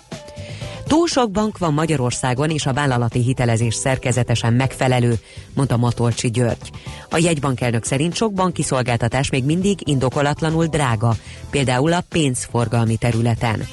[0.87, 5.19] Túl sok bank van Magyarországon, és a vállalati hitelezés szerkezetesen megfelelő,
[5.53, 6.71] mondta Matolcsi György.
[7.09, 11.15] A jegybankelnök szerint sok banki szolgáltatás még mindig indokolatlanul drága,
[11.49, 13.67] például a pénzforgalmi területen.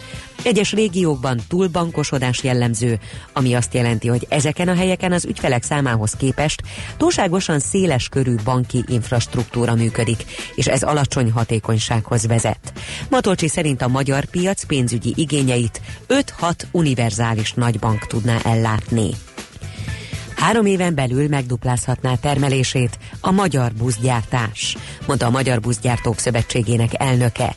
[0.45, 2.99] Egyes régiókban túlbankosodás jellemző,
[3.33, 6.63] ami azt jelenti, hogy ezeken a helyeken az ügyfelek számához képest
[6.97, 10.25] túlságosan széles körű banki infrastruktúra működik,
[10.55, 12.73] és ez alacsony hatékonysághoz vezet.
[13.11, 19.11] Matolcsi szerint a magyar piac pénzügyi igényeit 5-6 univerzális nagybank tudná ellátni.
[20.43, 24.77] Három éven belül megduplázhatná termelését a magyar buszgyártás,
[25.07, 27.55] mondta a Magyar Buszgyártók Szövetségének elnöke.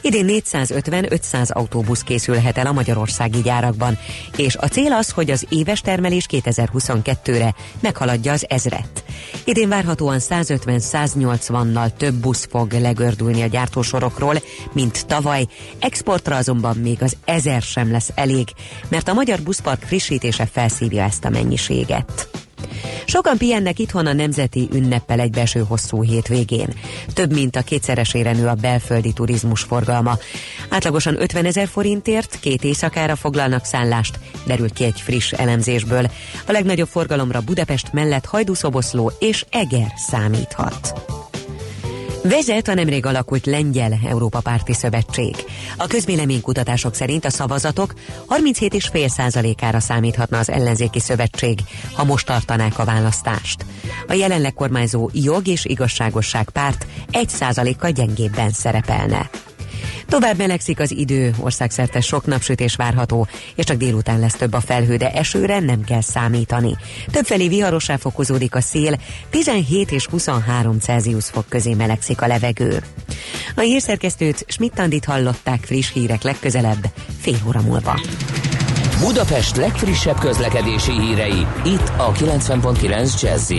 [0.00, 3.98] Idén 450-500 autóbusz készülhet el a magyarországi gyárakban,
[4.36, 9.04] és a cél az, hogy az éves termelés 2022-re meghaladja az ezret.
[9.44, 15.46] Idén várhatóan 150-180-nal több busz fog legördülni a gyártósorokról, mint tavaly,
[15.78, 18.48] exportra azonban még az ezer sem lesz elég,
[18.88, 22.27] mert a magyar buszpark frissítése felszívja ezt a mennyiséget.
[23.04, 26.68] Sokan pihennek itthon a nemzeti ünneppel egybeeső hosszú hétvégén.
[27.14, 30.18] Több mint a kétszeresére nő a belföldi turizmus forgalma.
[30.68, 36.10] Átlagosan 50 ezer forintért két éjszakára foglalnak szállást, derült ki egy friss elemzésből.
[36.46, 40.92] A legnagyobb forgalomra Budapest mellett Hajdúszoboszló és Eger számíthat.
[42.22, 45.34] Vezet a nemrég alakult Lengyel Európa Párti Szövetség.
[45.76, 47.94] A közvéleménykutatások szerint a szavazatok
[48.28, 51.58] 37,5%-ára számíthatna az ellenzéki szövetség,
[51.92, 53.64] ha most tartanák a választást.
[54.08, 59.30] A jelenleg kormányzó jog és igazságosság párt 1%-kal gyengébben szerepelne.
[60.08, 64.96] Tovább melegszik az idő, országszerte sok napsütés várható, és csak délután lesz több a felhő,
[64.96, 66.76] de esőre nem kell számítani.
[67.10, 68.98] Többfelé viharosá fokozódik a szél,
[69.30, 72.82] 17 és 23 Celsius fok közé melegszik a levegő.
[73.54, 76.90] A hírszerkesztőt Schmidt-Tandit hallották friss hírek legközelebb,
[77.20, 78.00] fél óra múlva.
[79.00, 83.52] Budapest legfrissebb közlekedési hírei, itt a 90.9 jazz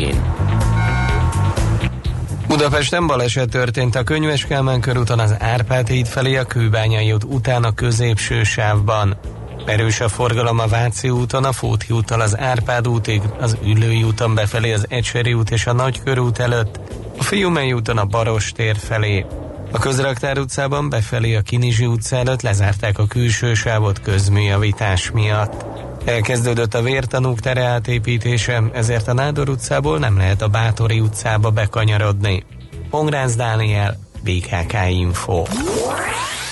[2.49, 4.47] Budapesten baleset történt a Könyves
[4.81, 9.17] körúton az Árpád híd felé a Kőbányai út után a középső sávban.
[9.65, 14.35] Erős a forgalom a Váci úton, a Fóti úttal az Árpád útig, az Üllői úton
[14.35, 16.79] befelé az Ecseri út és a Nagykörút előtt,
[17.17, 19.25] a Fiumei úton a Baros tér felé.
[19.71, 25.65] A Közraktár utcában befelé a Kinizsi utca előtt lezárták a külső sávot közműjavítás miatt.
[26.05, 32.43] Elkezdődött a vértanúk tere átépítése, ezért a Nádor utcából nem lehet a Bátori utcába bekanyarodni.
[32.89, 35.43] Pongrász Dániel, BKK Info.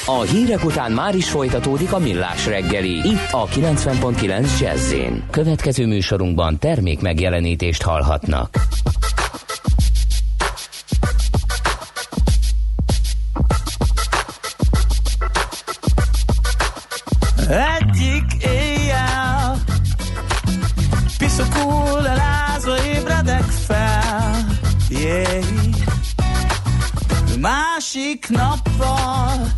[0.06, 4.94] A hírek után már is folytatódik a millás reggeli, itt a 90.9 jazz
[5.32, 8.58] Következő műsorunkban termék megjelenítést hallhatnak.
[28.30, 29.52] Másik nappal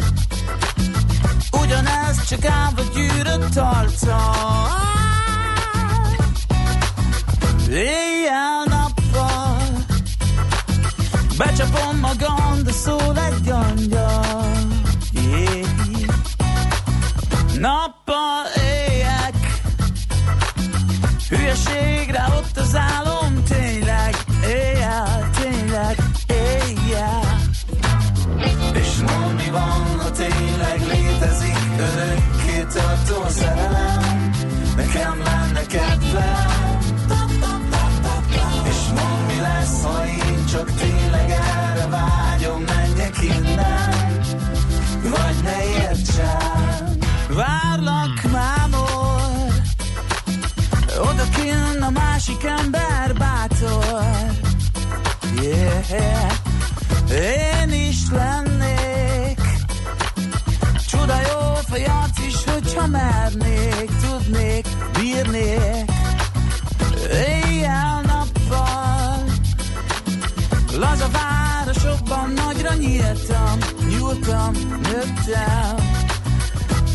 [1.62, 4.68] Ugyanez csak állva gyűrött arccal
[7.70, 9.58] Éjjel-nappal
[11.38, 14.69] Becsapom magam, de szól egy angyal
[31.80, 34.32] Örökké tartó szerelem?
[34.76, 36.49] Nekem lenne kedvem
[72.90, 73.58] nyíltam
[73.90, 75.90] Nyúltam, nőttem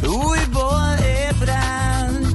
[0.06, 0.96] újból
[1.30, 2.26] ébren.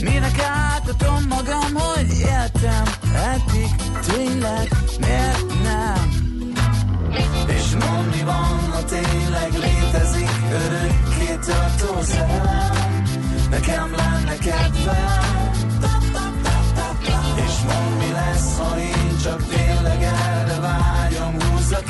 [0.00, 2.84] Minek átadom magam, hogy éltem?
[3.14, 3.70] Eddig
[4.06, 4.68] tényleg
[5.00, 6.10] miért nem?
[7.46, 13.02] És mondd mi van, ha tényleg létezik Örökké tartó szerelem.
[13.50, 15.43] Nekem lenne kedvem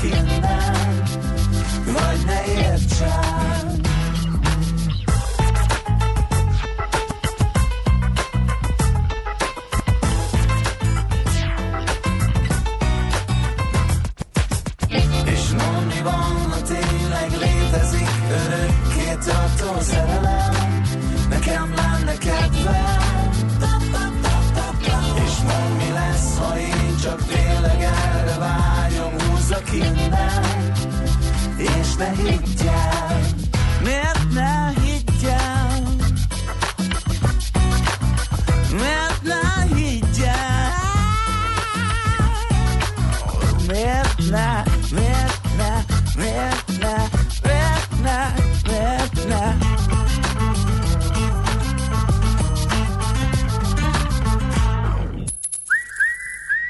[0.05, 1.03] Húzzak innen
[1.85, 3.54] Vagy ne értsem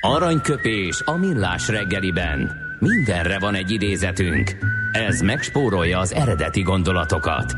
[0.00, 2.50] Aranyköpés a millás reggeliben.
[2.78, 4.56] Mindenre van egy idézetünk.
[4.94, 7.56] Ez megspórolja az eredeti gondolatokat.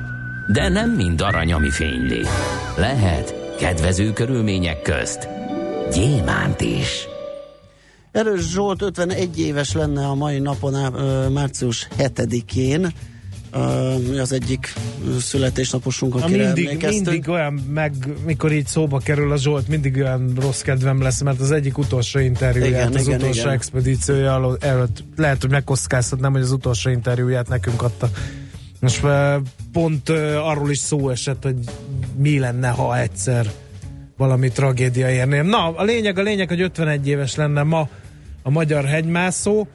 [0.53, 2.21] De nem mind arany, ami fényli.
[2.77, 5.29] Lehet kedvező körülmények közt
[5.93, 7.07] gyémánt is.
[8.13, 10.93] Erős Zsolt 51 éves lenne a mai napon,
[11.33, 12.93] március 7-én.
[14.11, 14.73] Mi az egyik
[15.21, 17.07] születésnaposunk, Na, akire mindig, emlékeztünk.
[17.07, 17.93] mindig olyan, meg
[18.27, 22.19] mikor így szóba kerül a Zsolt, mindig olyan rossz kedvem lesz, mert az egyik utolsó
[22.19, 23.53] interjúját, Igen, az igen, utolsó igen.
[23.53, 28.11] expedíciója előtt, lehet, hogy megkockáztatnám, hogy az utolsó interjúját nekünk adta.
[28.81, 29.01] Most
[29.73, 30.09] pont
[30.43, 31.57] arról is szó esett, hogy
[32.17, 33.51] mi lenne, ha egyszer
[34.17, 35.41] valami tragédia érné.
[35.41, 37.89] Na, a lényeg, a lényeg, hogy 51 éves lenne ma
[38.43, 39.67] a magyar hegymászó.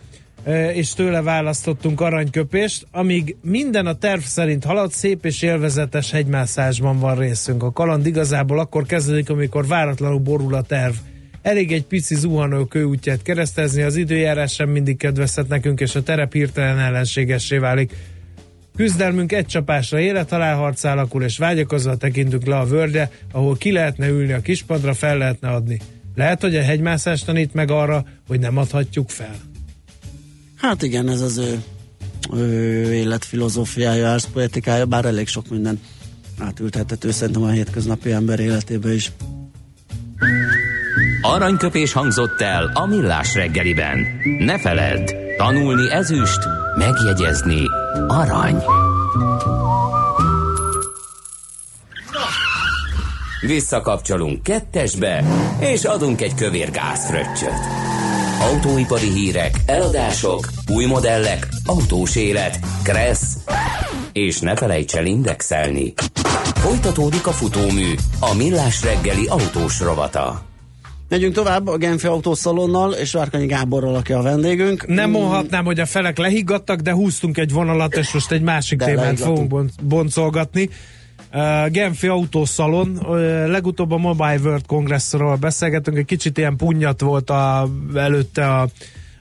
[0.73, 7.17] És tőle választottunk aranyköpést, amíg minden a terv szerint halad, szép és élvezetes hegymászásban van
[7.17, 7.63] részünk.
[7.63, 10.93] A kaland igazából akkor kezdődik, amikor váratlanul borul a terv.
[11.41, 16.33] Elég egy pici zuhanó kőútját keresztezni, az időjárás sem mindig kedvezhet nekünk, és a terep
[16.33, 17.95] hirtelen ellenségessé válik.
[18.75, 24.31] Küzdelmünk egy csapásra élethalálharc alakul, és vágyakozva tekintünk le a völgyre, ahol ki lehetne ülni
[24.31, 25.79] a kispadra, fel lehetne adni.
[26.15, 29.50] Lehet, hogy a hegymászás tanít meg arra, hogy nem adhatjuk fel.
[30.61, 31.63] Hát igen, ez az ő,
[32.33, 35.79] ő életfilozófiája, árszpoetikája, bár elég sok minden
[36.39, 39.11] átültethető szerintem a hétköznapi ember életébe is.
[41.21, 44.05] Aranyköpés hangzott el a millás reggeliben.
[44.39, 46.39] Ne feledd, tanulni ezüst,
[46.77, 47.63] megjegyezni
[48.07, 48.63] arany.
[53.41, 55.23] Visszakapcsolunk kettesbe,
[55.59, 57.80] és adunk egy kövér gázfröccsöt.
[58.41, 63.37] Autóipari hírek, eladások, új modellek, autós élet, kressz,
[64.11, 65.93] és ne felejts el indexelni.
[66.55, 70.45] Folytatódik a futómű, a millás reggeli autós rovata.
[71.09, 74.87] Megyünk tovább a Genfi Autószalonnal, és Várkanyi Gáborral, aki a vendégünk.
[74.87, 78.85] Nem mondhatnám, hogy a felek lehiggadtak, de húztunk egy vonalat, és most egy másik De
[78.85, 80.69] témát fogunk bon- boncolgatni.
[81.33, 87.29] Uh, Genfi Autószalon, uh, legutóbb a Mobile World Congressról beszélgetünk, egy kicsit ilyen punnyat volt
[87.29, 88.69] a, előtte a,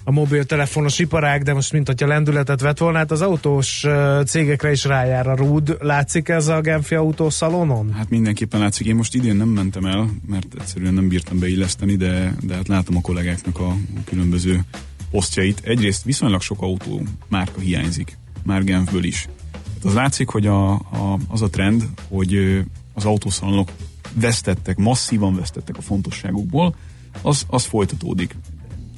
[0.04, 3.86] a mobiltelefonos iparág, de most mint hogyha lendületet vett volna, hát az autós
[4.26, 5.76] cégekre is rájár a rúd.
[5.80, 7.92] Látszik ez a Genfi Autószalonon?
[7.92, 8.86] Hát mindenképpen látszik.
[8.86, 12.96] Én most idén nem mentem el, mert egyszerűen nem bírtam beilleszteni, de, de hát látom
[12.96, 14.60] a kollégáknak a különböző
[15.10, 15.60] posztjait.
[15.64, 19.28] Egyrészt viszonylag sok autó márka hiányzik, már Genfből is.
[19.82, 22.62] Hát az látszik, hogy a, a, az a trend, hogy
[22.92, 23.70] az autószalonok
[24.14, 26.74] vesztettek, masszívan vesztettek a fontosságukból,
[27.22, 28.36] az, az folytatódik.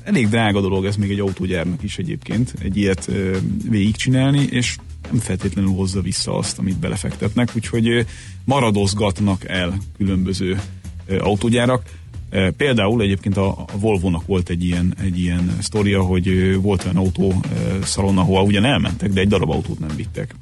[0.03, 3.37] Elég drága dolog ez még egy autógyárnak is egyébként, egy ilyet ö,
[3.69, 4.77] végigcsinálni, és
[5.11, 8.01] nem feltétlenül hozza vissza azt, amit belefektetnek, úgyhogy ö,
[8.45, 10.61] maradozgatnak el különböző
[11.07, 11.83] ö, autógyárak.
[12.31, 16.85] Ö, Például egyébként a, a Volvo-nak volt egy ilyen, egy ilyen sztoria, hogy ö, volt
[16.85, 20.35] olyan autó ö, szalon, ahol ugyan elmentek, de egy darab autót nem vittek.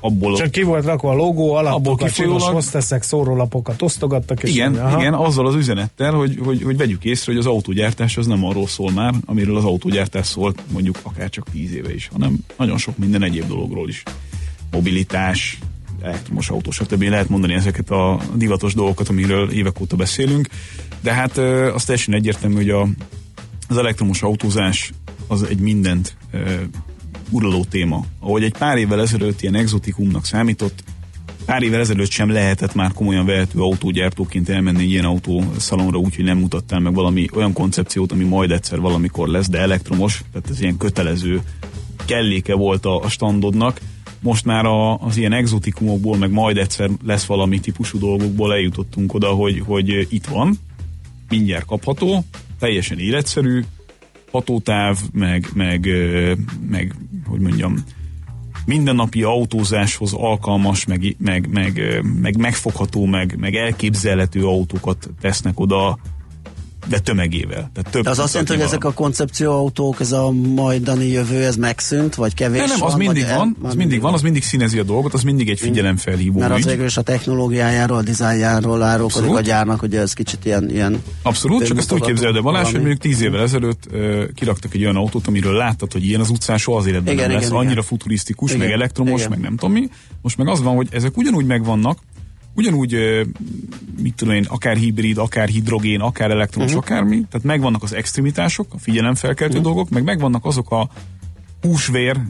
[0.00, 4.42] Abból Csak ki volt rakva a logó, Abból alapok, a kifolyólag- csinos hozteszek, szórólapokat osztogattak,
[4.42, 4.74] és Igen.
[4.74, 5.00] Aha.
[5.00, 8.66] igen, azzal az üzenettel, hogy, hogy, hogy vegyük észre, hogy az autógyártás az nem arról
[8.66, 12.98] szól már, amiről az autógyártás szólt mondjuk akár csak tíz éve is, hanem nagyon sok
[12.98, 14.02] minden egyéb dologról is.
[14.70, 15.58] Mobilitás,
[16.02, 17.02] elektromos autó, stb.
[17.02, 20.48] Lehet mondani ezeket a divatos dolgokat, amiről évek óta beszélünk,
[21.00, 21.38] de hát
[21.74, 22.88] az teljesen egyértelmű, hogy a,
[23.68, 24.92] az elektromos autózás
[25.26, 26.16] az egy mindent
[27.30, 28.04] uraló téma.
[28.20, 30.82] Ahogy egy pár évvel ezelőtt ilyen exotikumnak számított,
[31.44, 36.38] pár évvel ezelőtt sem lehetett már komolyan vehető autógyártóként elmenni egy ilyen autószalonra, úgyhogy nem
[36.38, 40.76] mutattál meg valami olyan koncepciót, ami majd egyszer valamikor lesz, de elektromos, tehát ez ilyen
[40.76, 41.40] kötelező
[42.04, 43.80] kelléke volt a, a standodnak.
[44.20, 49.28] Most már a, az ilyen exotikumokból, meg majd egyszer lesz valami típusú dolgokból eljutottunk oda,
[49.28, 50.58] hogy, hogy itt van,
[51.28, 52.24] mindjárt kapható,
[52.58, 53.64] teljesen életszerű,
[54.30, 55.88] hatótáv, meg, meg,
[56.68, 56.94] meg
[57.26, 57.84] hogy mondjam,
[58.66, 65.98] mindennapi autózáshoz alkalmas, meg, meg, meg, meg megfogható, meg, meg elképzelhető autókat tesznek oda,
[66.88, 67.70] de tömegével.
[67.74, 71.56] Tehát több De az azt jelenti, hogy ezek a koncepcióautók, ez a majdani jövő, ez
[71.56, 74.22] megszűnt, vagy kevés nem, nem, az van, mindig vagy el- van, az mindig van, az
[74.22, 76.64] mindig színezi a dolgot, az mindig egy figyelemfelhívó Mert az ügy.
[76.66, 80.70] végül is a technológiájáról, a dizájnjáról árulkodik a gyárnak, hogy ez kicsit ilyen...
[80.70, 84.74] ilyen Abszolút, csak ezt úgy képzeld el Balázs, hogy mondjuk tíz évvel ezelőtt uh, kiraktak
[84.74, 87.46] egy olyan autót, amiről láttad, hogy ilyen az utcán soha az életben Igen, nem lesz.
[87.46, 87.84] igen, Annyira igen.
[87.84, 89.30] futurisztikus, Igen, meg elektromos, igen.
[89.30, 89.88] meg nem tudom mi.
[90.22, 91.98] Most meg az van, hogy ezek ugyanúgy megvannak,
[92.56, 92.96] ugyanúgy,
[94.02, 96.84] mit tudom én, akár hibrid, akár hidrogén, akár elektromos, uh-huh.
[96.86, 97.14] akármi.
[97.30, 99.72] Tehát megvannak az extremitások, a figyelemfelkeltő uh-huh.
[99.72, 100.88] dolgok, meg megvannak azok a
[101.62, 102.20] húsvér,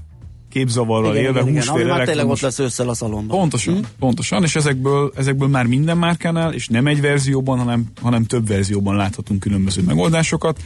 [0.50, 2.40] képzavarral igen, élve, igen, igen, húsvér, ami már tényleg ott elektromos.
[2.40, 3.38] lesz ősszel a szalonban.
[3.38, 3.80] Pontosan, Hm?
[3.98, 8.96] pontosan, és ezekből, ezekből már minden márkánál, és nem egy verzióban, hanem, hanem több verzióban
[8.96, 10.60] láthatunk különböző megoldásokat.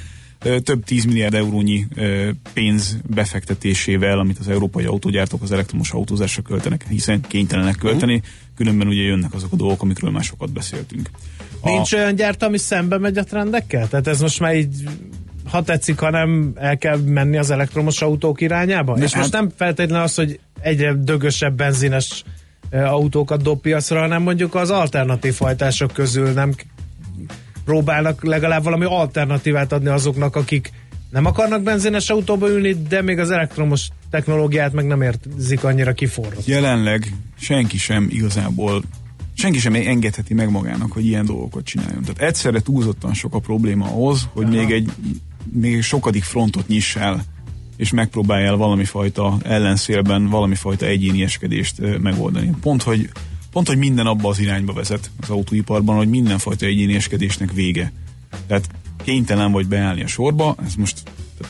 [0.64, 1.86] Több 10 milliárd eurónyi
[2.52, 8.22] pénz befektetésével, amit az európai autógyártók az elektromos autózásra költenek, hiszen kénytelenek költeni,
[8.56, 11.10] különben ugye jönnek azok a dolgok, amikről már sokat beszéltünk.
[11.60, 13.88] A- Nincs olyan gyárt, ami szembe megy a trendekkel?
[13.88, 14.84] Tehát ez most már így,
[15.50, 18.94] ha tetszik, hanem el kell menni az elektromos autók irányába?
[18.98, 22.24] De És most hát- nem feltétlenül az, hogy egyre dögösebb benzines
[22.70, 26.52] autókat dob piacra, hanem mondjuk az alternatív hajtások közül nem
[27.70, 30.72] próbálnak legalább valami alternatívát adni azoknak, akik
[31.10, 36.46] nem akarnak benzines autóba ülni, de még az elektromos technológiát meg nem érzik annyira kiforrott.
[36.46, 38.82] Jelenleg senki sem igazából
[39.34, 42.02] senki sem engedheti meg magának, hogy ilyen dolgokat csináljon.
[42.02, 44.90] Tehát egyszerre túlzottan sok a probléma ahhoz, hogy még egy
[45.52, 47.22] még egy sokadik frontot nyiss el
[47.76, 52.50] és megpróbáljál valami fajta ellenszélben, valami fajta egyénieskedést megoldani.
[52.60, 53.08] Pont, hogy
[53.50, 57.92] pont, hogy minden abba az irányba vezet az autóiparban, hogy mindenfajta egyénieskedésnek vége.
[58.46, 58.68] Tehát
[59.04, 61.02] kénytelen vagy beállni a sorba, ez most,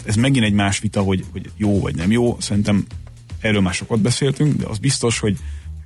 [0.04, 2.86] ez megint egy más vita, hogy, hogy jó vagy nem jó, szerintem
[3.40, 5.36] erről már sokat beszéltünk, de az biztos, hogy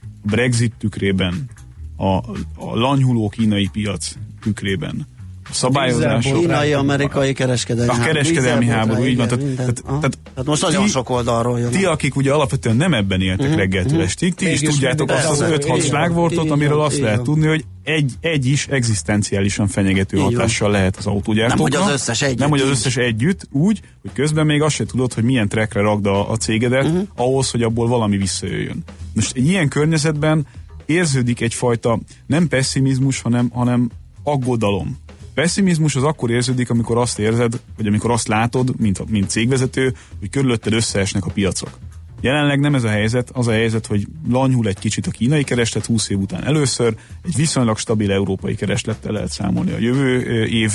[0.03, 1.51] a Brexit tükrében,
[1.97, 2.17] a,
[2.55, 5.07] a lanyhuló kínai piac tükrében,
[5.53, 9.29] szabályozások, Kínai-amerikai kereskedelmi a kereskedelmi háború, így van.
[9.29, 11.71] Tehát, tehát, tehát, Tehát most nagyon ti- sok oldalról jön.
[11.71, 15.25] Ti, akik ugye alapvetően nem ebben éltek Mhm, reggeltől estig, ti is Mégis tudjátok mindig
[15.25, 17.25] azt az persze, 5-6 így van, slágvortot, amiről van, azt lehet van.
[17.25, 20.33] tudni, hogy egy, egy is egzisztenciálisan fenyegető Így van.
[20.35, 21.69] hatással lehet az autógyártókra.
[21.79, 24.75] Nem, hogy az összes együtt Nem, hogy az összes együtt, úgy, hogy közben még azt
[24.75, 26.99] se tudod, hogy milyen trekre rakd a, a cégedet, Mhm.
[27.17, 28.85] ahhoz, hogy abból valami visszajöjjön.
[29.15, 30.47] Most egy ilyen környezetben
[30.87, 33.91] érződik egyfajta nem pessimizmus, hanem, hanem
[34.23, 34.99] aggodalom.
[35.35, 40.31] Pessimizmus az akkor érződik, amikor azt érzed, vagy amikor azt látod, mint, mint cégvezető, hogy
[40.31, 41.79] körülötted összeesnek a piacok.
[42.21, 45.87] Jelenleg nem ez a helyzet, az a helyzet, hogy lanyhul egy kicsit a kínai kereslet
[45.87, 50.73] 20 év után először, egy viszonylag stabil európai kereslettel lehet számolni a jövő év,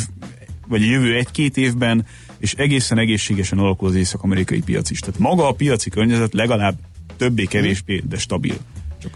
[0.67, 2.05] vagy a jövő egy-két évben,
[2.37, 4.99] és egészen egészségesen alakul az észak-amerikai piac is.
[4.99, 6.75] Tehát maga a piaci környezet legalább
[7.17, 8.55] többé-kevésbé, de stabil.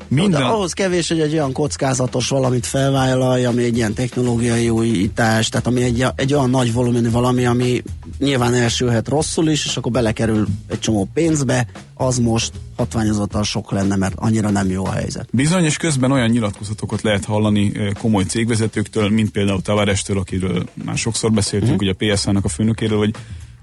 [0.07, 0.41] Minden...
[0.41, 5.67] De ahhoz kevés, hogy egy olyan kockázatos valamit felvállalj, ami egy ilyen technológiai újítás, tehát
[5.67, 7.83] ami egy, egy olyan nagy volumenű valami, ami
[8.19, 13.95] nyilván elsülhet rosszul is, és akkor belekerül egy csomó pénzbe, az most hatványozottan sok lenne,
[13.95, 15.27] mert annyira nem jó a helyzet.
[15.31, 21.31] Bizony, és közben olyan nyilatkozatokat lehet hallani komoly cégvezetőktől, mint például Tavarestől, akiről már sokszor
[21.31, 21.95] beszéltünk, uh-huh.
[21.95, 23.15] ugye a PSA-nak a főnökéről, hogy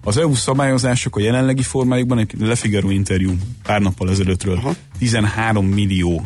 [0.04, 3.32] az EU szabályozások a jelenlegi formájukban, egy Le Figaro interjú
[3.62, 4.76] pár nappal ezelőttről, uh-huh.
[4.98, 6.24] 13 millió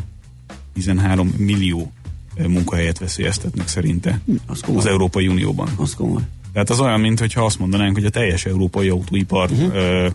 [0.74, 1.92] 13 millió
[2.36, 4.80] ö, munkahelyet veszélyeztetnek szerinte az komoly.
[4.80, 5.68] az Európai Unióban.
[5.76, 6.22] Az komoly.
[6.52, 10.06] Tehát az olyan, mintha azt mondanánk, hogy a teljes európai autóipar uh-huh.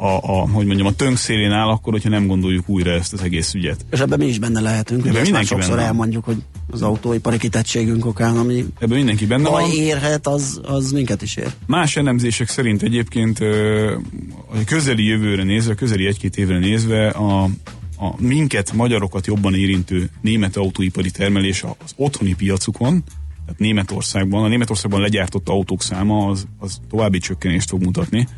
[0.00, 3.22] A, a, hogy mondjam, a tönk szélén áll, akkor, hogyha nem gondoljuk újra ezt az
[3.22, 3.86] egész ügyet.
[3.90, 5.06] És ebben mi is benne lehetünk.
[5.06, 6.36] Ebben mindenki sokszor benne elmondjuk, hogy
[6.70, 9.70] az autóipari kitettségünk okán, ami Ebben mindenki benne van.
[9.70, 11.52] érhet, az, az minket is ér.
[11.66, 13.38] Más elemzések szerint egyébként
[14.50, 17.42] a közeli jövőre nézve, a közeli egy-két évre nézve a,
[17.98, 23.04] a minket, magyarokat jobban érintő német autóipari termelés az otthoni piacukon,
[23.44, 28.28] tehát Németországban, a Németországban legyártott autók száma az, az további csökkenést fog mutatni.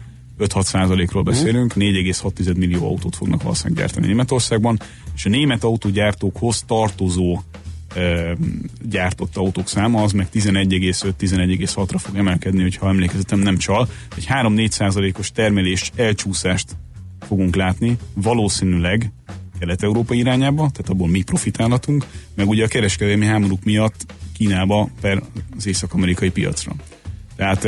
[0.40, 4.80] 5-6 százalékról beszélünk, 4,6 millió autót fognak valószínűleg gyártani Németországban,
[5.14, 7.40] és a német autógyártókhoz tartozó
[7.94, 8.32] ö,
[8.82, 13.88] gyártott autók száma, az meg 11,5-11,6-ra fog emelkedni, hogyha emlékezetem nem csal.
[14.16, 16.76] Egy 3-4 százalékos termelés elcsúszást
[17.20, 19.12] fogunk látni, valószínűleg
[19.58, 25.22] Kelet-Európa irányába, tehát abból mi profitálhatunk, meg ugye a kereskedelmi háborúk miatt Kínába per
[25.56, 26.72] az észak-amerikai piacra.
[27.36, 27.64] Tehát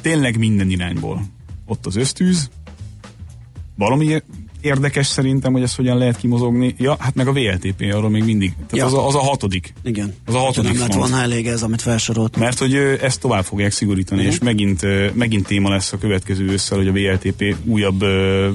[0.00, 1.22] tényleg minden irányból
[1.66, 2.50] ott az ösztűz,
[3.76, 4.22] valami
[4.60, 6.74] érdekes szerintem, hogy ezt hogyan lehet kimozogni.
[6.78, 8.52] Ja, hát meg a VLTP arról még mindig.
[8.52, 8.84] Tehát Ja.
[8.84, 9.72] az, a, az a hatodik.
[9.82, 10.14] Igen.
[10.26, 12.36] Az a hatodik nem lett volna elég ez, amit felsorolt.
[12.36, 14.30] Mert hogy ezt tovább fogják szigorítani, Mhm.
[14.30, 14.80] és megint,
[15.14, 18.50] megint téma lesz a következő ősszel, hogy a VLTP újabb ö,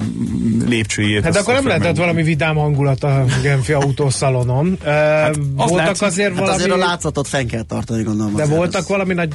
[0.67, 1.23] lépcsőjét.
[1.23, 4.77] Hát akkor nem lehetett valami vidám hangulat a Genfi autószalonon.
[4.83, 6.55] Hát voltak látszik- azért Hát valami...
[6.55, 8.35] azért a látszatot fenn kell tartani, gondolom.
[8.35, 9.33] De azért voltak ez- valami nagy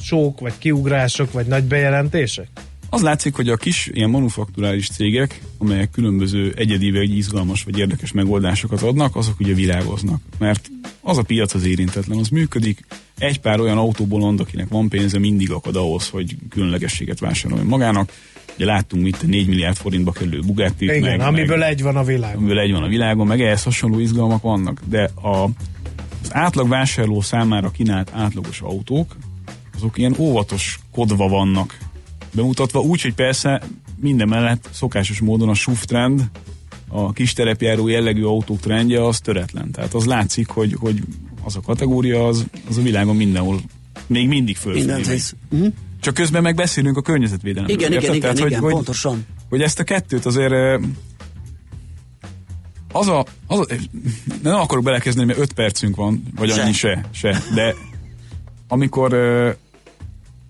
[0.00, 2.48] sók, vagy kiugrások, vagy nagy bejelentések?
[2.92, 8.12] Az látszik, hogy a kis ilyen manufakturális cégek, amelyek különböző egyedi vagy izgalmas vagy érdekes
[8.12, 10.20] megoldásokat adnak, azok ugye virágoznak.
[10.38, 10.70] Mert
[11.00, 12.84] az a piac az érintetlen, az működik.
[13.18, 18.12] Egy pár olyan autóbolond, akinek van pénze, mindig akad ahhoz, hogy különlegességet vásároljon magának.
[18.56, 22.04] Ugye láttunk itt 4 milliárd forintba kerülő bugatti Igen, meg, amiből meg, egy van a
[22.04, 22.36] világon.
[22.36, 24.80] amiből egy van a világon, meg ehhez hasonló izgalmak vannak.
[24.88, 25.44] De a,
[26.22, 29.16] az átlag vásárló számára kínált átlagos autók,
[29.80, 31.78] azok ilyen óvatos kodva vannak
[32.32, 33.62] bemutatva, úgy, hogy persze
[33.96, 36.30] minden mellett szokásos módon a SUV trend,
[36.88, 39.70] a kis terepjáró jellegű autók trendje az töretlen.
[39.70, 41.02] Tehát az látszik, hogy, hogy
[41.44, 43.60] az a kategória az, az a világon mindenhol
[44.06, 44.84] még mindig fölfelé.
[44.84, 45.36] Mindent.
[45.48, 45.66] Mhm.
[46.00, 47.76] Csak közben meg beszélünk a környezetvédelemről.
[47.76, 49.26] Igen, igen, igen, Tehát, igen, hogy, pontosan.
[49.48, 50.52] hogy ezt a kettőt azért
[52.92, 53.66] az a, az a
[54.42, 56.62] nem akarok belekezdeni, mert öt percünk van, vagy Se.
[56.62, 57.74] annyi se, se, de
[58.68, 59.12] amikor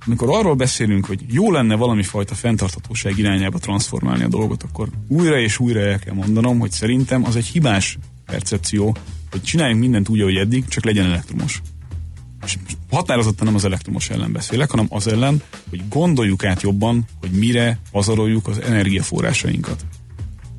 [0.06, 5.38] amikor arról beszélünk, hogy jó lenne valami fajta fenntarthatóság irányába transformálni a dolgot, akkor újra
[5.38, 8.96] és újra el kell mondanom, hogy szerintem az egy hibás percepció,
[9.30, 11.62] hogy csináljunk mindent úgy, ahogy eddig, csak legyen elektromos.
[12.44, 12.56] És
[12.90, 17.78] határozottan nem az elektromos ellen beszélek, hanem az ellen, hogy gondoljuk át jobban, hogy mire
[17.90, 19.84] pazaroljuk az energiaforrásainkat.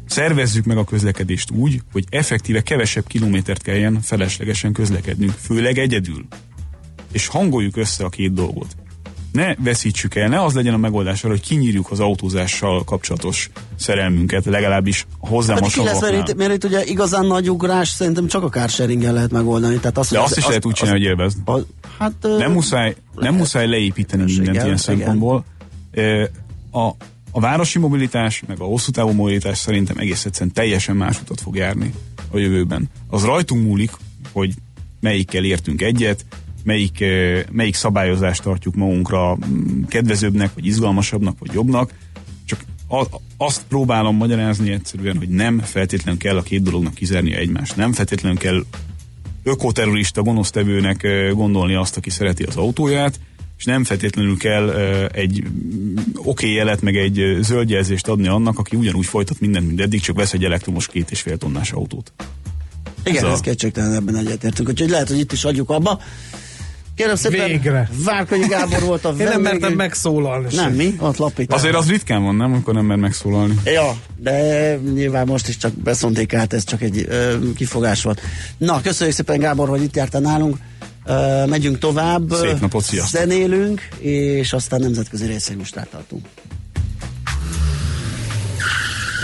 [0.05, 6.25] Szervezzük meg a közlekedést úgy, hogy effektíve kevesebb kilométert kelljen feleslegesen közlekednünk, főleg egyedül.
[7.11, 8.75] És hangoljuk össze a két dolgot.
[9.31, 14.45] Ne veszítsük el, ne az legyen a megoldás arra, hogy kinyírjuk az autózással kapcsolatos szerelmünket,
[14.45, 18.43] legalábbis hozzám Hát ki lesz, mert itt, mert itt ugye igazán nagy ugrás szerintem csak
[18.43, 19.75] a carsharing lehet megoldani.
[19.77, 21.37] Tehát az, De azt is az- lehet úgy az- csinálni, hogy élvezd.
[21.45, 21.65] az-
[21.97, 24.77] Hát, Nem muszáj, nem muszáj leépíteni mindent Igen, ilyen igen.
[24.77, 25.45] szempontból.
[25.91, 26.23] Ö,
[26.73, 26.87] A,
[27.31, 31.55] a városi mobilitás, meg a hosszú távú mobilitás szerintem egész egyszerűen teljesen más utat fog
[31.55, 31.93] járni
[32.31, 32.89] a jövőben.
[33.07, 33.91] Az rajtunk múlik,
[34.31, 34.53] hogy
[34.99, 36.25] melyikkel értünk egyet,
[36.63, 37.03] melyik,
[37.51, 39.37] melyik szabályozást tartjuk magunkra
[39.87, 41.93] kedvezőbbnek, vagy izgalmasabbnak, vagy jobbnak.
[42.45, 42.59] Csak
[43.37, 47.75] azt próbálom magyarázni egyszerűen, hogy nem feltétlenül kell a két dolognak kizárnia egymást.
[47.75, 48.63] Nem feltétlenül kell
[49.43, 53.19] ökoterrorista gonosztevőnek gondolni azt, aki szereti az autóját,
[53.57, 54.69] és nem feltétlenül kell
[55.13, 55.43] egy
[56.15, 59.99] oké jelet, meg egy ö, zöld jelzést adni annak, aki ugyanúgy folytat mindent, mint eddig,
[60.01, 62.11] csak vesz egy elektromos két és fél tonnás autót.
[63.03, 65.99] Igen, Ez a- ez kétségtelen ebben egyetértünk, úgyhogy lehet, hogy itt is adjuk abba.
[66.95, 67.89] Kérem szépen, Végre.
[68.05, 70.43] Várkonyi Gábor volt a Én nem mertem megszólalni.
[70.43, 70.73] Nem, sem.
[70.73, 70.95] mi?
[70.99, 71.53] Ott lapít.
[71.53, 72.51] Azért az ritkán van, nem?
[72.51, 73.53] Amikor nem mer megszólalni.
[73.65, 78.21] Ja, de nyilván most is csak beszonték át, ez csak egy ö, kifogás volt.
[78.57, 80.57] Na, köszönjük szépen Gábor, hogy itt jártál nálunk.
[81.05, 82.33] Ö, megyünk tovább.
[82.33, 83.19] Szép napot, sziasztok.
[83.21, 86.25] Zenélünk, és aztán nemzetközi részvénymustát tartunk.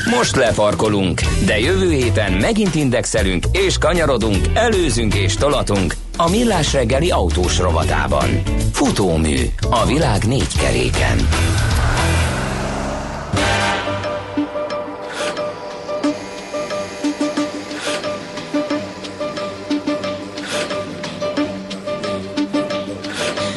[0.09, 7.09] Most lefarkolunk, de jövő héten megint indexelünk és kanyarodunk, előzünk és tolatunk a Millás reggeli
[7.11, 8.41] autós rovatában.
[8.72, 9.38] Futómű
[9.70, 11.18] a világ négy keréken.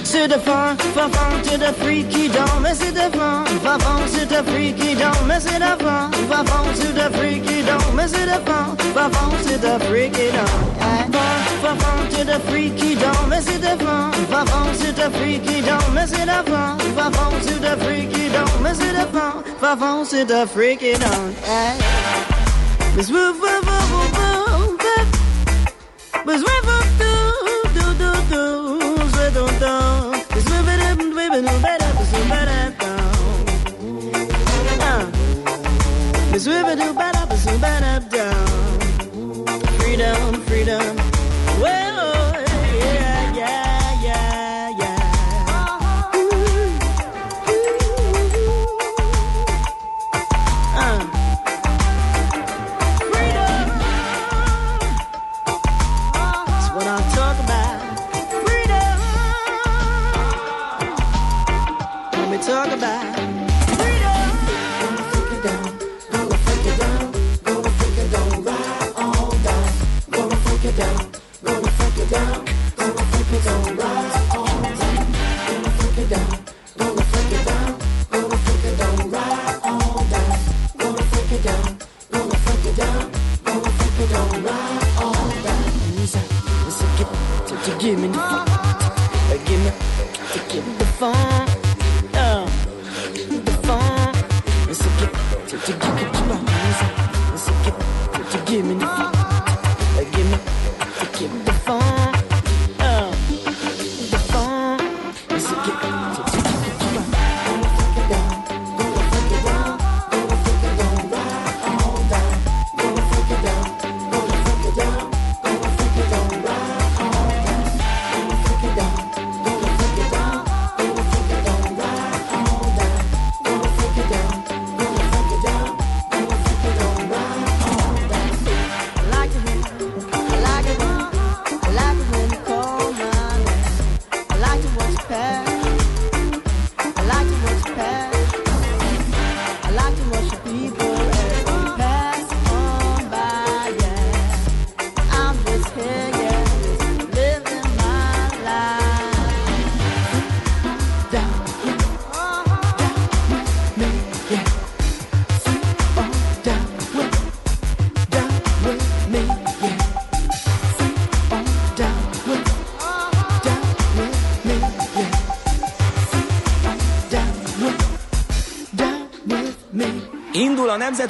[0.02, 4.00] C'est de fun, fun, fun, to the freaky dome, mais c'est de fun, fun, fun,
[4.12, 8.08] to the freaky dome, mais c'est de fun, fun, fun, to the freaky dome, mais
[8.08, 11.09] c'est de fun, fun, fun, to the freaky dome, fun,
[11.60, 15.62] fun, fun, to the freaky dome, mais c'est de fun, fun, fun, to the freaky
[15.62, 19.42] dome, mais c'est de fun, fun, fun, to the freaky dome, mais c'est de fun,
[19.60, 21.34] fun, fun, to the freaky dome,
[22.96, 24.96] Miss Woo Woo Woo Woo Woo Woo
[26.26, 27.16] Miss Woo Woo Doo
[27.74, 28.50] Doo Doo Doo
[29.14, 29.76] Doo Doo Doo
[36.32, 37.14] Miss Woo Woo Doo Woo
[40.48, 40.99] Woo Doo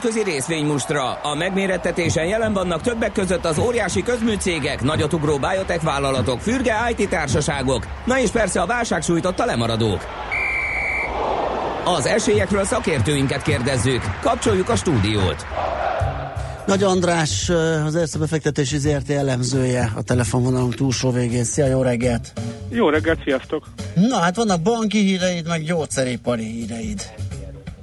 [0.02, 1.12] nemzetközi részvénymustra.
[1.12, 7.86] A megmérettetésen jelen vannak többek között az óriási közműcégek, nagyotugró biotech vállalatok, fürge IT társaságok,
[8.04, 10.00] na és persze a válság sújtotta lemaradók.
[11.84, 14.02] Az esélyekről szakértőinket kérdezzük.
[14.20, 15.46] Kapcsoljuk a stúdiót.
[16.66, 17.48] Nagy András,
[17.86, 21.44] az Erste befektetési ZRT elemzője a telefonvonalunk túlsó végén.
[21.44, 22.32] Szia, jó reggelt!
[22.68, 23.66] Jó reggelt, sziasztok!
[23.94, 27.19] Na hát vannak banki híreid, meg gyógyszeripari híreid.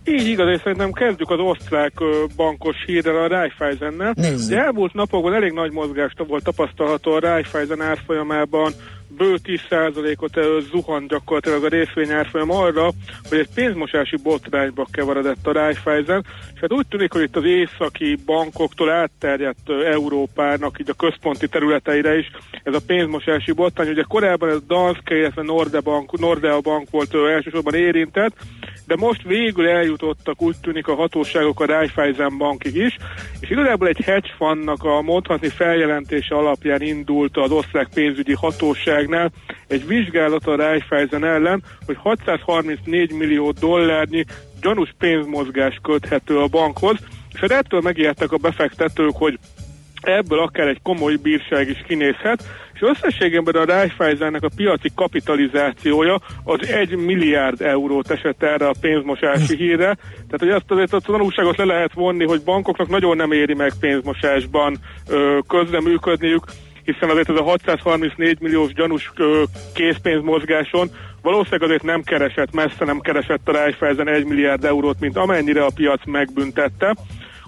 [0.08, 1.94] Így igaz, és szerintem kezdjük az osztrák
[2.36, 4.14] bankos hírrel, a Raiffeisennel.
[4.16, 4.56] Nézzük.
[4.56, 8.72] De elmúlt napokban elég nagy mozgást volt tapasztalható a Raiffeisen árfolyamában,
[9.18, 12.92] bő 10%-ot ö, zuhan gyakorlatilag a részvény árfolyam arra,
[13.30, 18.18] hogy egy pénzmosási botrányba keveredett a Raiffeisen, és hát úgy tűnik, hogy itt az északi
[18.26, 22.32] bankoktól átterjedt Európának így a központi területeire is
[22.64, 23.90] ez a pénzmosási botrány.
[23.90, 28.36] Ugye korábban ez Danske, illetve Nordea Bank, Nordea Bank volt elsősorban érintett,
[28.88, 32.98] de most végül eljutottak úgy tűnik a hatóságok a Raiffeisen bankig is,
[33.40, 38.34] és igazából egy hedge fundnak a mondhatni feljelentése alapján indult az osztrák pénzügyi
[38.98, 39.32] hatóságnál
[39.68, 44.26] egy vizsgálat a Raiffeisen ellen, hogy 634 millió dollárnyi
[44.62, 46.98] gyanús pénzmozgás köthető a bankhoz,
[47.34, 49.40] és hát ettől megijedtek a befektetők, hogy
[50.02, 52.44] ebből akár egy komoly bírság is kinézhet,
[52.74, 59.56] és összességében a Raiffeisennek a piaci kapitalizációja az 1 milliárd eurót esett erre a pénzmosási
[59.56, 59.98] hírre.
[60.14, 63.72] Tehát, hogy azt azért a tanulságot le lehet vonni, hogy bankoknak nagyon nem éri meg
[63.80, 64.78] pénzmosásban
[65.08, 66.44] ö, közreműködniük,
[66.92, 69.12] hiszen azért ez a 634 milliós gyanús
[69.74, 70.90] készpénzmozgáson
[71.22, 75.72] valószínűleg azért nem keresett, messze nem keresett a Raiffeisen 1 milliárd eurót, mint amennyire a
[75.76, 76.96] piac megbüntette.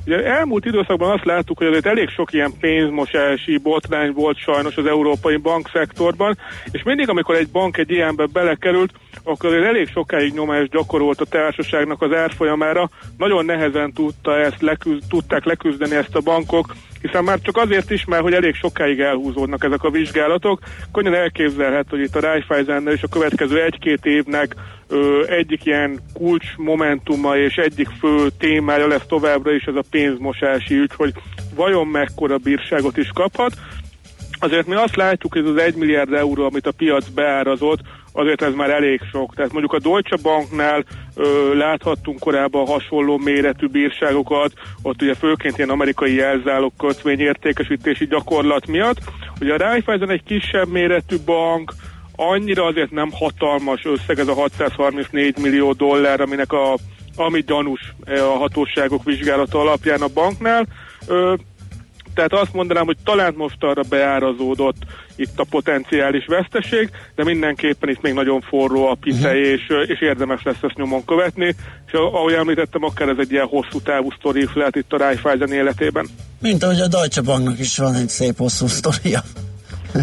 [0.05, 4.85] Ugye elmúlt időszakban azt láttuk, hogy azért elég sok ilyen pénzmosási botrány volt sajnos az
[4.85, 6.37] európai bankszektorban,
[6.71, 11.25] és mindig, amikor egy bank egy ilyenbe belekerült, akkor azért elég sokáig nyomást gyakorolt a
[11.25, 17.39] társaságnak az árfolyamára, nagyon nehezen tudta ezt leküzd, tudták leküzdeni ezt a bankok, hiszen már
[17.41, 20.59] csak azért is, mert hogy elég sokáig elhúzódnak ezek a vizsgálatok.
[20.93, 24.55] Könnyen elképzelhető, hogy itt a Raiffeisennel és a következő egy-két évnek
[24.87, 30.75] ö, egyik ilyen kulcs momentuma és egyik fő témája lesz továbbra is ez a pénzmosási
[30.75, 31.13] ügy, hogy
[31.55, 33.53] vajon mekkora bírságot is kaphat.
[34.39, 37.79] Azért mi azt látjuk, hogy ez az 1 milliárd euró, amit a piac beárazott,
[38.19, 39.35] azért ez már elég sok.
[39.35, 40.83] Tehát mondjuk a Deutsche Banknál
[41.15, 48.67] ö, láthattunk korábban hasonló méretű bírságokat, ott ugye főként ilyen amerikai jelzálog kötvény értékesítési gyakorlat
[48.67, 48.97] miatt.
[49.41, 51.73] Ugye a Raiffeisen egy kisebb méretű bank,
[52.15, 56.77] annyira azért nem hatalmas összeg ez a 634 millió dollár, aminek a
[57.15, 60.67] ami gyanús a hatóságok vizsgálata alapján a banknál.
[62.19, 64.75] Tehát azt mondanám, hogy talán most arra beárazódott
[65.15, 69.41] itt a potenciális veszteség, de mindenképpen itt még nagyon forró a pite, uh-huh.
[69.41, 71.55] és, és érdemes lesz ezt nyomon követni,
[71.87, 76.07] és ahogy említettem, akár ez egy ilyen hosszú távú sztori lehet itt a Raiffeisen életében.
[76.39, 79.21] Mint ahogy a Deutsche Banknak is van egy szép hosszú sztoria.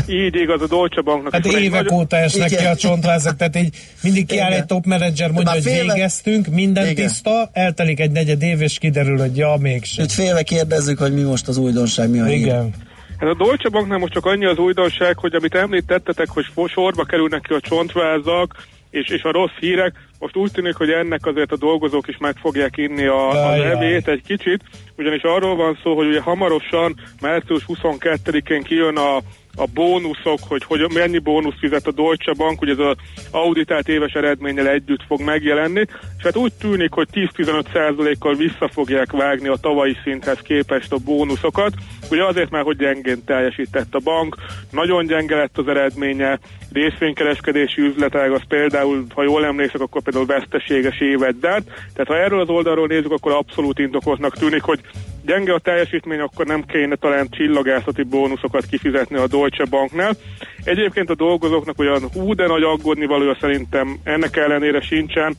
[0.08, 2.62] Így igaz, a Deutsche Banknak Hát évek nagyon- óta esnek Igen.
[2.62, 6.46] ki a csontvázak, tehát így mindig kiáll egy top menedzser, mondja, Már hogy félve- végeztünk,
[6.46, 7.06] minden Igen.
[7.06, 10.04] tiszta, eltelik egy negyed év, és kiderül, hogy ja, mégsem.
[10.04, 12.36] Itt félve kérdezzük, hogy mi most az újdonság, mi a hír.
[12.36, 12.70] Igen.
[13.18, 17.40] Hát a Deutsche Banknál most csak annyi az újdonság, hogy amit említettetek, hogy sorba kerülnek
[17.40, 21.56] ki a csontvázak, és, és a rossz hírek, most úgy tűnik, hogy ennek azért a
[21.56, 24.62] dolgozók is meg fogják inni a, a levét egy kicsit,
[24.96, 29.18] ugyanis arról van szó, hogy ugye hamarosan március 22-én kijön a
[29.56, 32.96] a bónuszok, hogy, hogy mennyi bónusz fizet a Deutsche Bank, ugye ez az
[33.30, 35.80] auditált éves eredménnyel együtt fog megjelenni,
[36.18, 41.72] és hát úgy tűnik, hogy 10-15%-kal vissza fogják vágni a tavalyi szinthez képest a bónuszokat,
[42.10, 44.36] ugye azért már, hogy gyengén teljesített a bank,
[44.70, 46.38] nagyon gyenge lett az eredménye,
[46.76, 52.40] részvénykereskedési üzletág az például, ha jól emlékszek, akkor például veszteséges évet zárt, tehát ha erről
[52.40, 54.80] az oldalról nézzük, akkor abszolút indokoltnak tűnik, hogy
[55.24, 60.16] gyenge a teljesítmény, akkor nem kéne talán csillagászati bónuszokat kifizetni a Deutsche Banknál.
[60.64, 65.34] Egyébként a dolgozóknak olyan hú, de nagy aggódni valója szerintem ennek ellenére sincsen,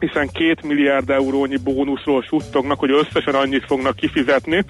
[0.00, 4.64] hiszen két milliárd eurónyi bónuszról suttognak, hogy összesen annyit fognak kifizetni,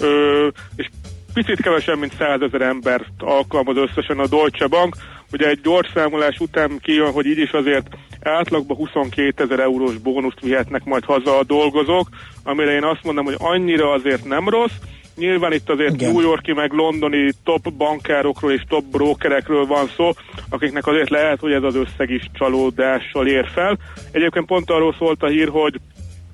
[0.00, 0.88] Ö, és
[1.34, 4.96] picit kevesebb, mint 100 ezer embert alkalmaz összesen a Deutsche Bank.
[5.32, 7.86] Ugye egy gyors számolás után kijön, hogy így is azért
[8.22, 12.08] átlagban 22 ezer eurós bónuszt vihetnek majd haza a dolgozók,
[12.44, 14.74] amire én azt mondom, hogy annyira azért nem rossz,
[15.16, 16.12] Nyilván itt azért Igen.
[16.12, 20.10] New Yorki meg londoni top bankárokról és top brokerekről van szó,
[20.48, 23.78] akiknek azért lehet, hogy ez az összeg is csalódással ér fel.
[24.10, 25.80] Egyébként pont arról szólt a hír, hogy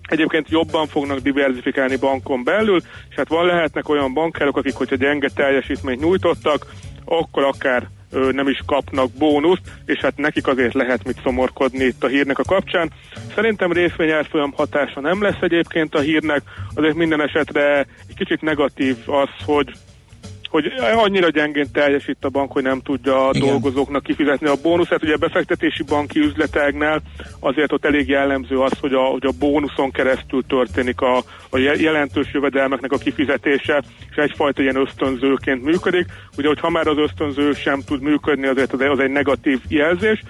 [0.02, 5.28] Egyébként jobban fognak diversifikálni bankon belül, és hát van lehetnek olyan bankárok, akik, hogyha gyenge
[5.34, 6.66] teljesítményt nyújtottak,
[7.04, 7.88] akkor akár
[8.32, 12.44] nem is kapnak bónuszt, és hát nekik azért lehet mit szomorkodni itt a hírnek a
[12.44, 12.92] kapcsán.
[13.34, 16.42] Szerintem részvényárfolyam hatása nem lesz egyébként a hírnek,
[16.74, 19.72] azért minden esetre egy kicsit negatív az, hogy
[20.52, 23.48] hogy annyira gyengén teljesít a bank, hogy nem tudja a Igen.
[23.48, 25.02] dolgozóknak kifizetni a bónuszát.
[25.02, 27.02] Ugye a befektetési banki üzleteknél
[27.40, 31.16] azért ott elég jellemző az, hogy a, hogy a bónuszon keresztül történik a,
[31.50, 36.06] a je- jelentős jövedelmeknek a kifizetése, és egyfajta ilyen ösztönzőként működik.
[36.36, 40.22] Ugye, hogy ha már az ösztönző sem tud működni, azért az, az egy negatív jelzés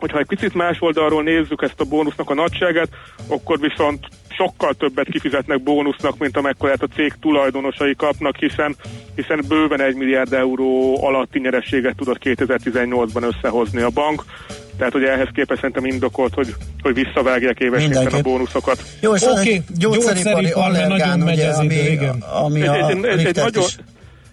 [0.00, 2.88] hogyha egy picit más oldalról nézzük ezt a bónusznak a nagyságát,
[3.28, 4.06] akkor viszont
[4.40, 8.76] sokkal többet kifizetnek bónusznak, mint amekkorát a cég tulajdonosai kapnak, hiszen,
[9.14, 14.24] hiszen bőven egy milliárd euró alatti nyerességet tudott 2018-ban összehozni a bank.
[14.76, 18.82] Tehát, hogy ehhez képest szerintem indokolt, hogy, hogy visszavágják éves szinten a bónuszokat.
[19.00, 22.24] Jó, és egy gyógyszeripari gyógyszeripar, mert allergán, nagyon megy ugye, ez ami, idő, igen.
[22.44, 23.76] ami a Ez- ez- ez egy Richtert nagyon- is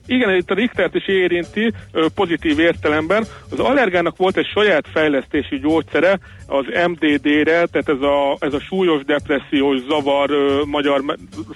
[0.08, 1.74] Igen, itt a Richtert is érinti
[2.16, 3.26] pozitív értelemben.
[3.52, 9.04] Az allergának volt egy saját fejlesztési gyógyszere az MDD-re, tehát ez a, ez a súlyos
[9.04, 11.04] depressziós zavar ö, magyar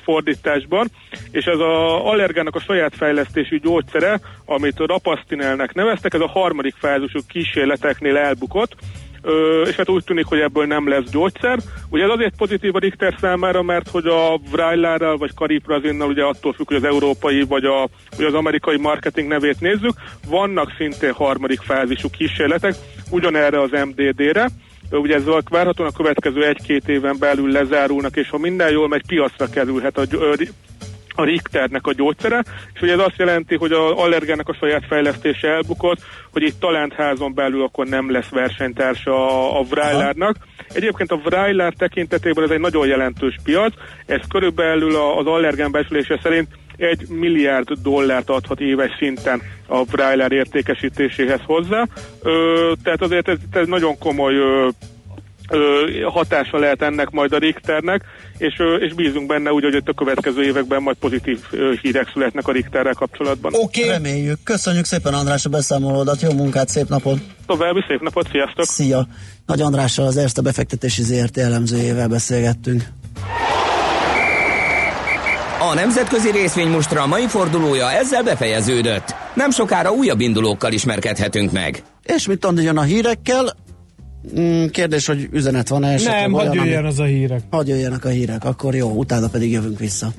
[0.03, 0.87] fordításban,
[1.31, 7.19] és ez az allergának a saját fejlesztési gyógyszere, amit rapasztinelnek neveztek, ez a harmadik fázisú
[7.27, 8.75] kísérleteknél elbukott,
[9.65, 11.59] és hát úgy tűnik, hogy ebből nem lesz gyógyszer.
[11.89, 16.53] Ugye ez azért pozitív a Richter számára, mert hogy a Vrajlárral vagy Cariprazinnal ugye attól
[16.53, 19.93] függ, hogy az európai vagy, a, vagy az amerikai marketing nevét nézzük,
[20.27, 22.75] vannak szintén harmadik fázisú kísérletek,
[23.09, 24.49] ugyanerre az MDD-re,
[24.91, 29.49] ugye ez várhatóan a következő egy-két éven belül lezárulnak, és ha minden jól megy, piacra
[29.49, 30.03] kerülhet a,
[31.15, 32.43] a Richternek a gyógyszere,
[32.73, 35.99] és ugye ez azt jelenti, hogy az allergának a saját fejlesztése elbukott,
[36.31, 40.35] hogy itt talentházon belül akkor nem lesz versenytársa a, a Vrajlárnak.
[40.73, 43.73] Egyébként a Vrajlár tekintetében ez egy nagyon jelentős piac,
[44.05, 46.47] ez körülbelül az allergán becsülése szerint
[46.77, 51.87] egy milliárd dollárt adhat éves szinten a Vrajlár értékesítéséhez hozzá.
[52.21, 54.67] Ö, tehát azért ez, ez nagyon komoly ö,
[56.05, 58.03] hatása lehet ennek majd a Richternek,
[58.37, 61.39] és, és bízunk benne úgy, hogy itt a következő években majd pozitív
[61.81, 63.53] hírek születnek a Richterrel kapcsolatban.
[63.55, 63.83] Oké.
[63.83, 63.93] Okay.
[63.93, 64.39] Reméljük.
[64.43, 67.17] Köszönjük szépen András a beszámolódat, jó munkát, szép napot!
[67.45, 68.65] További szép napot, sziasztok!
[68.65, 69.07] Szia!
[69.45, 72.83] Nagy Andrással az Erste befektetési ZRT elemzőjével beszélgettünk.
[75.71, 79.15] A nemzetközi részvénymustra mai fordulója ezzel befejeződött.
[79.33, 81.83] Nem sokára újabb indulókkal ismerkedhetünk meg.
[82.03, 83.55] És mit Andi jön a hírekkel?
[84.39, 87.41] Mm, kérdés, hogy üzenet van-e esetleg Nem, hadd ami- jöjjön az a hírek.
[87.49, 90.11] Hadd jöjjenek a hírek, akkor jó, utána pedig jövünk vissza.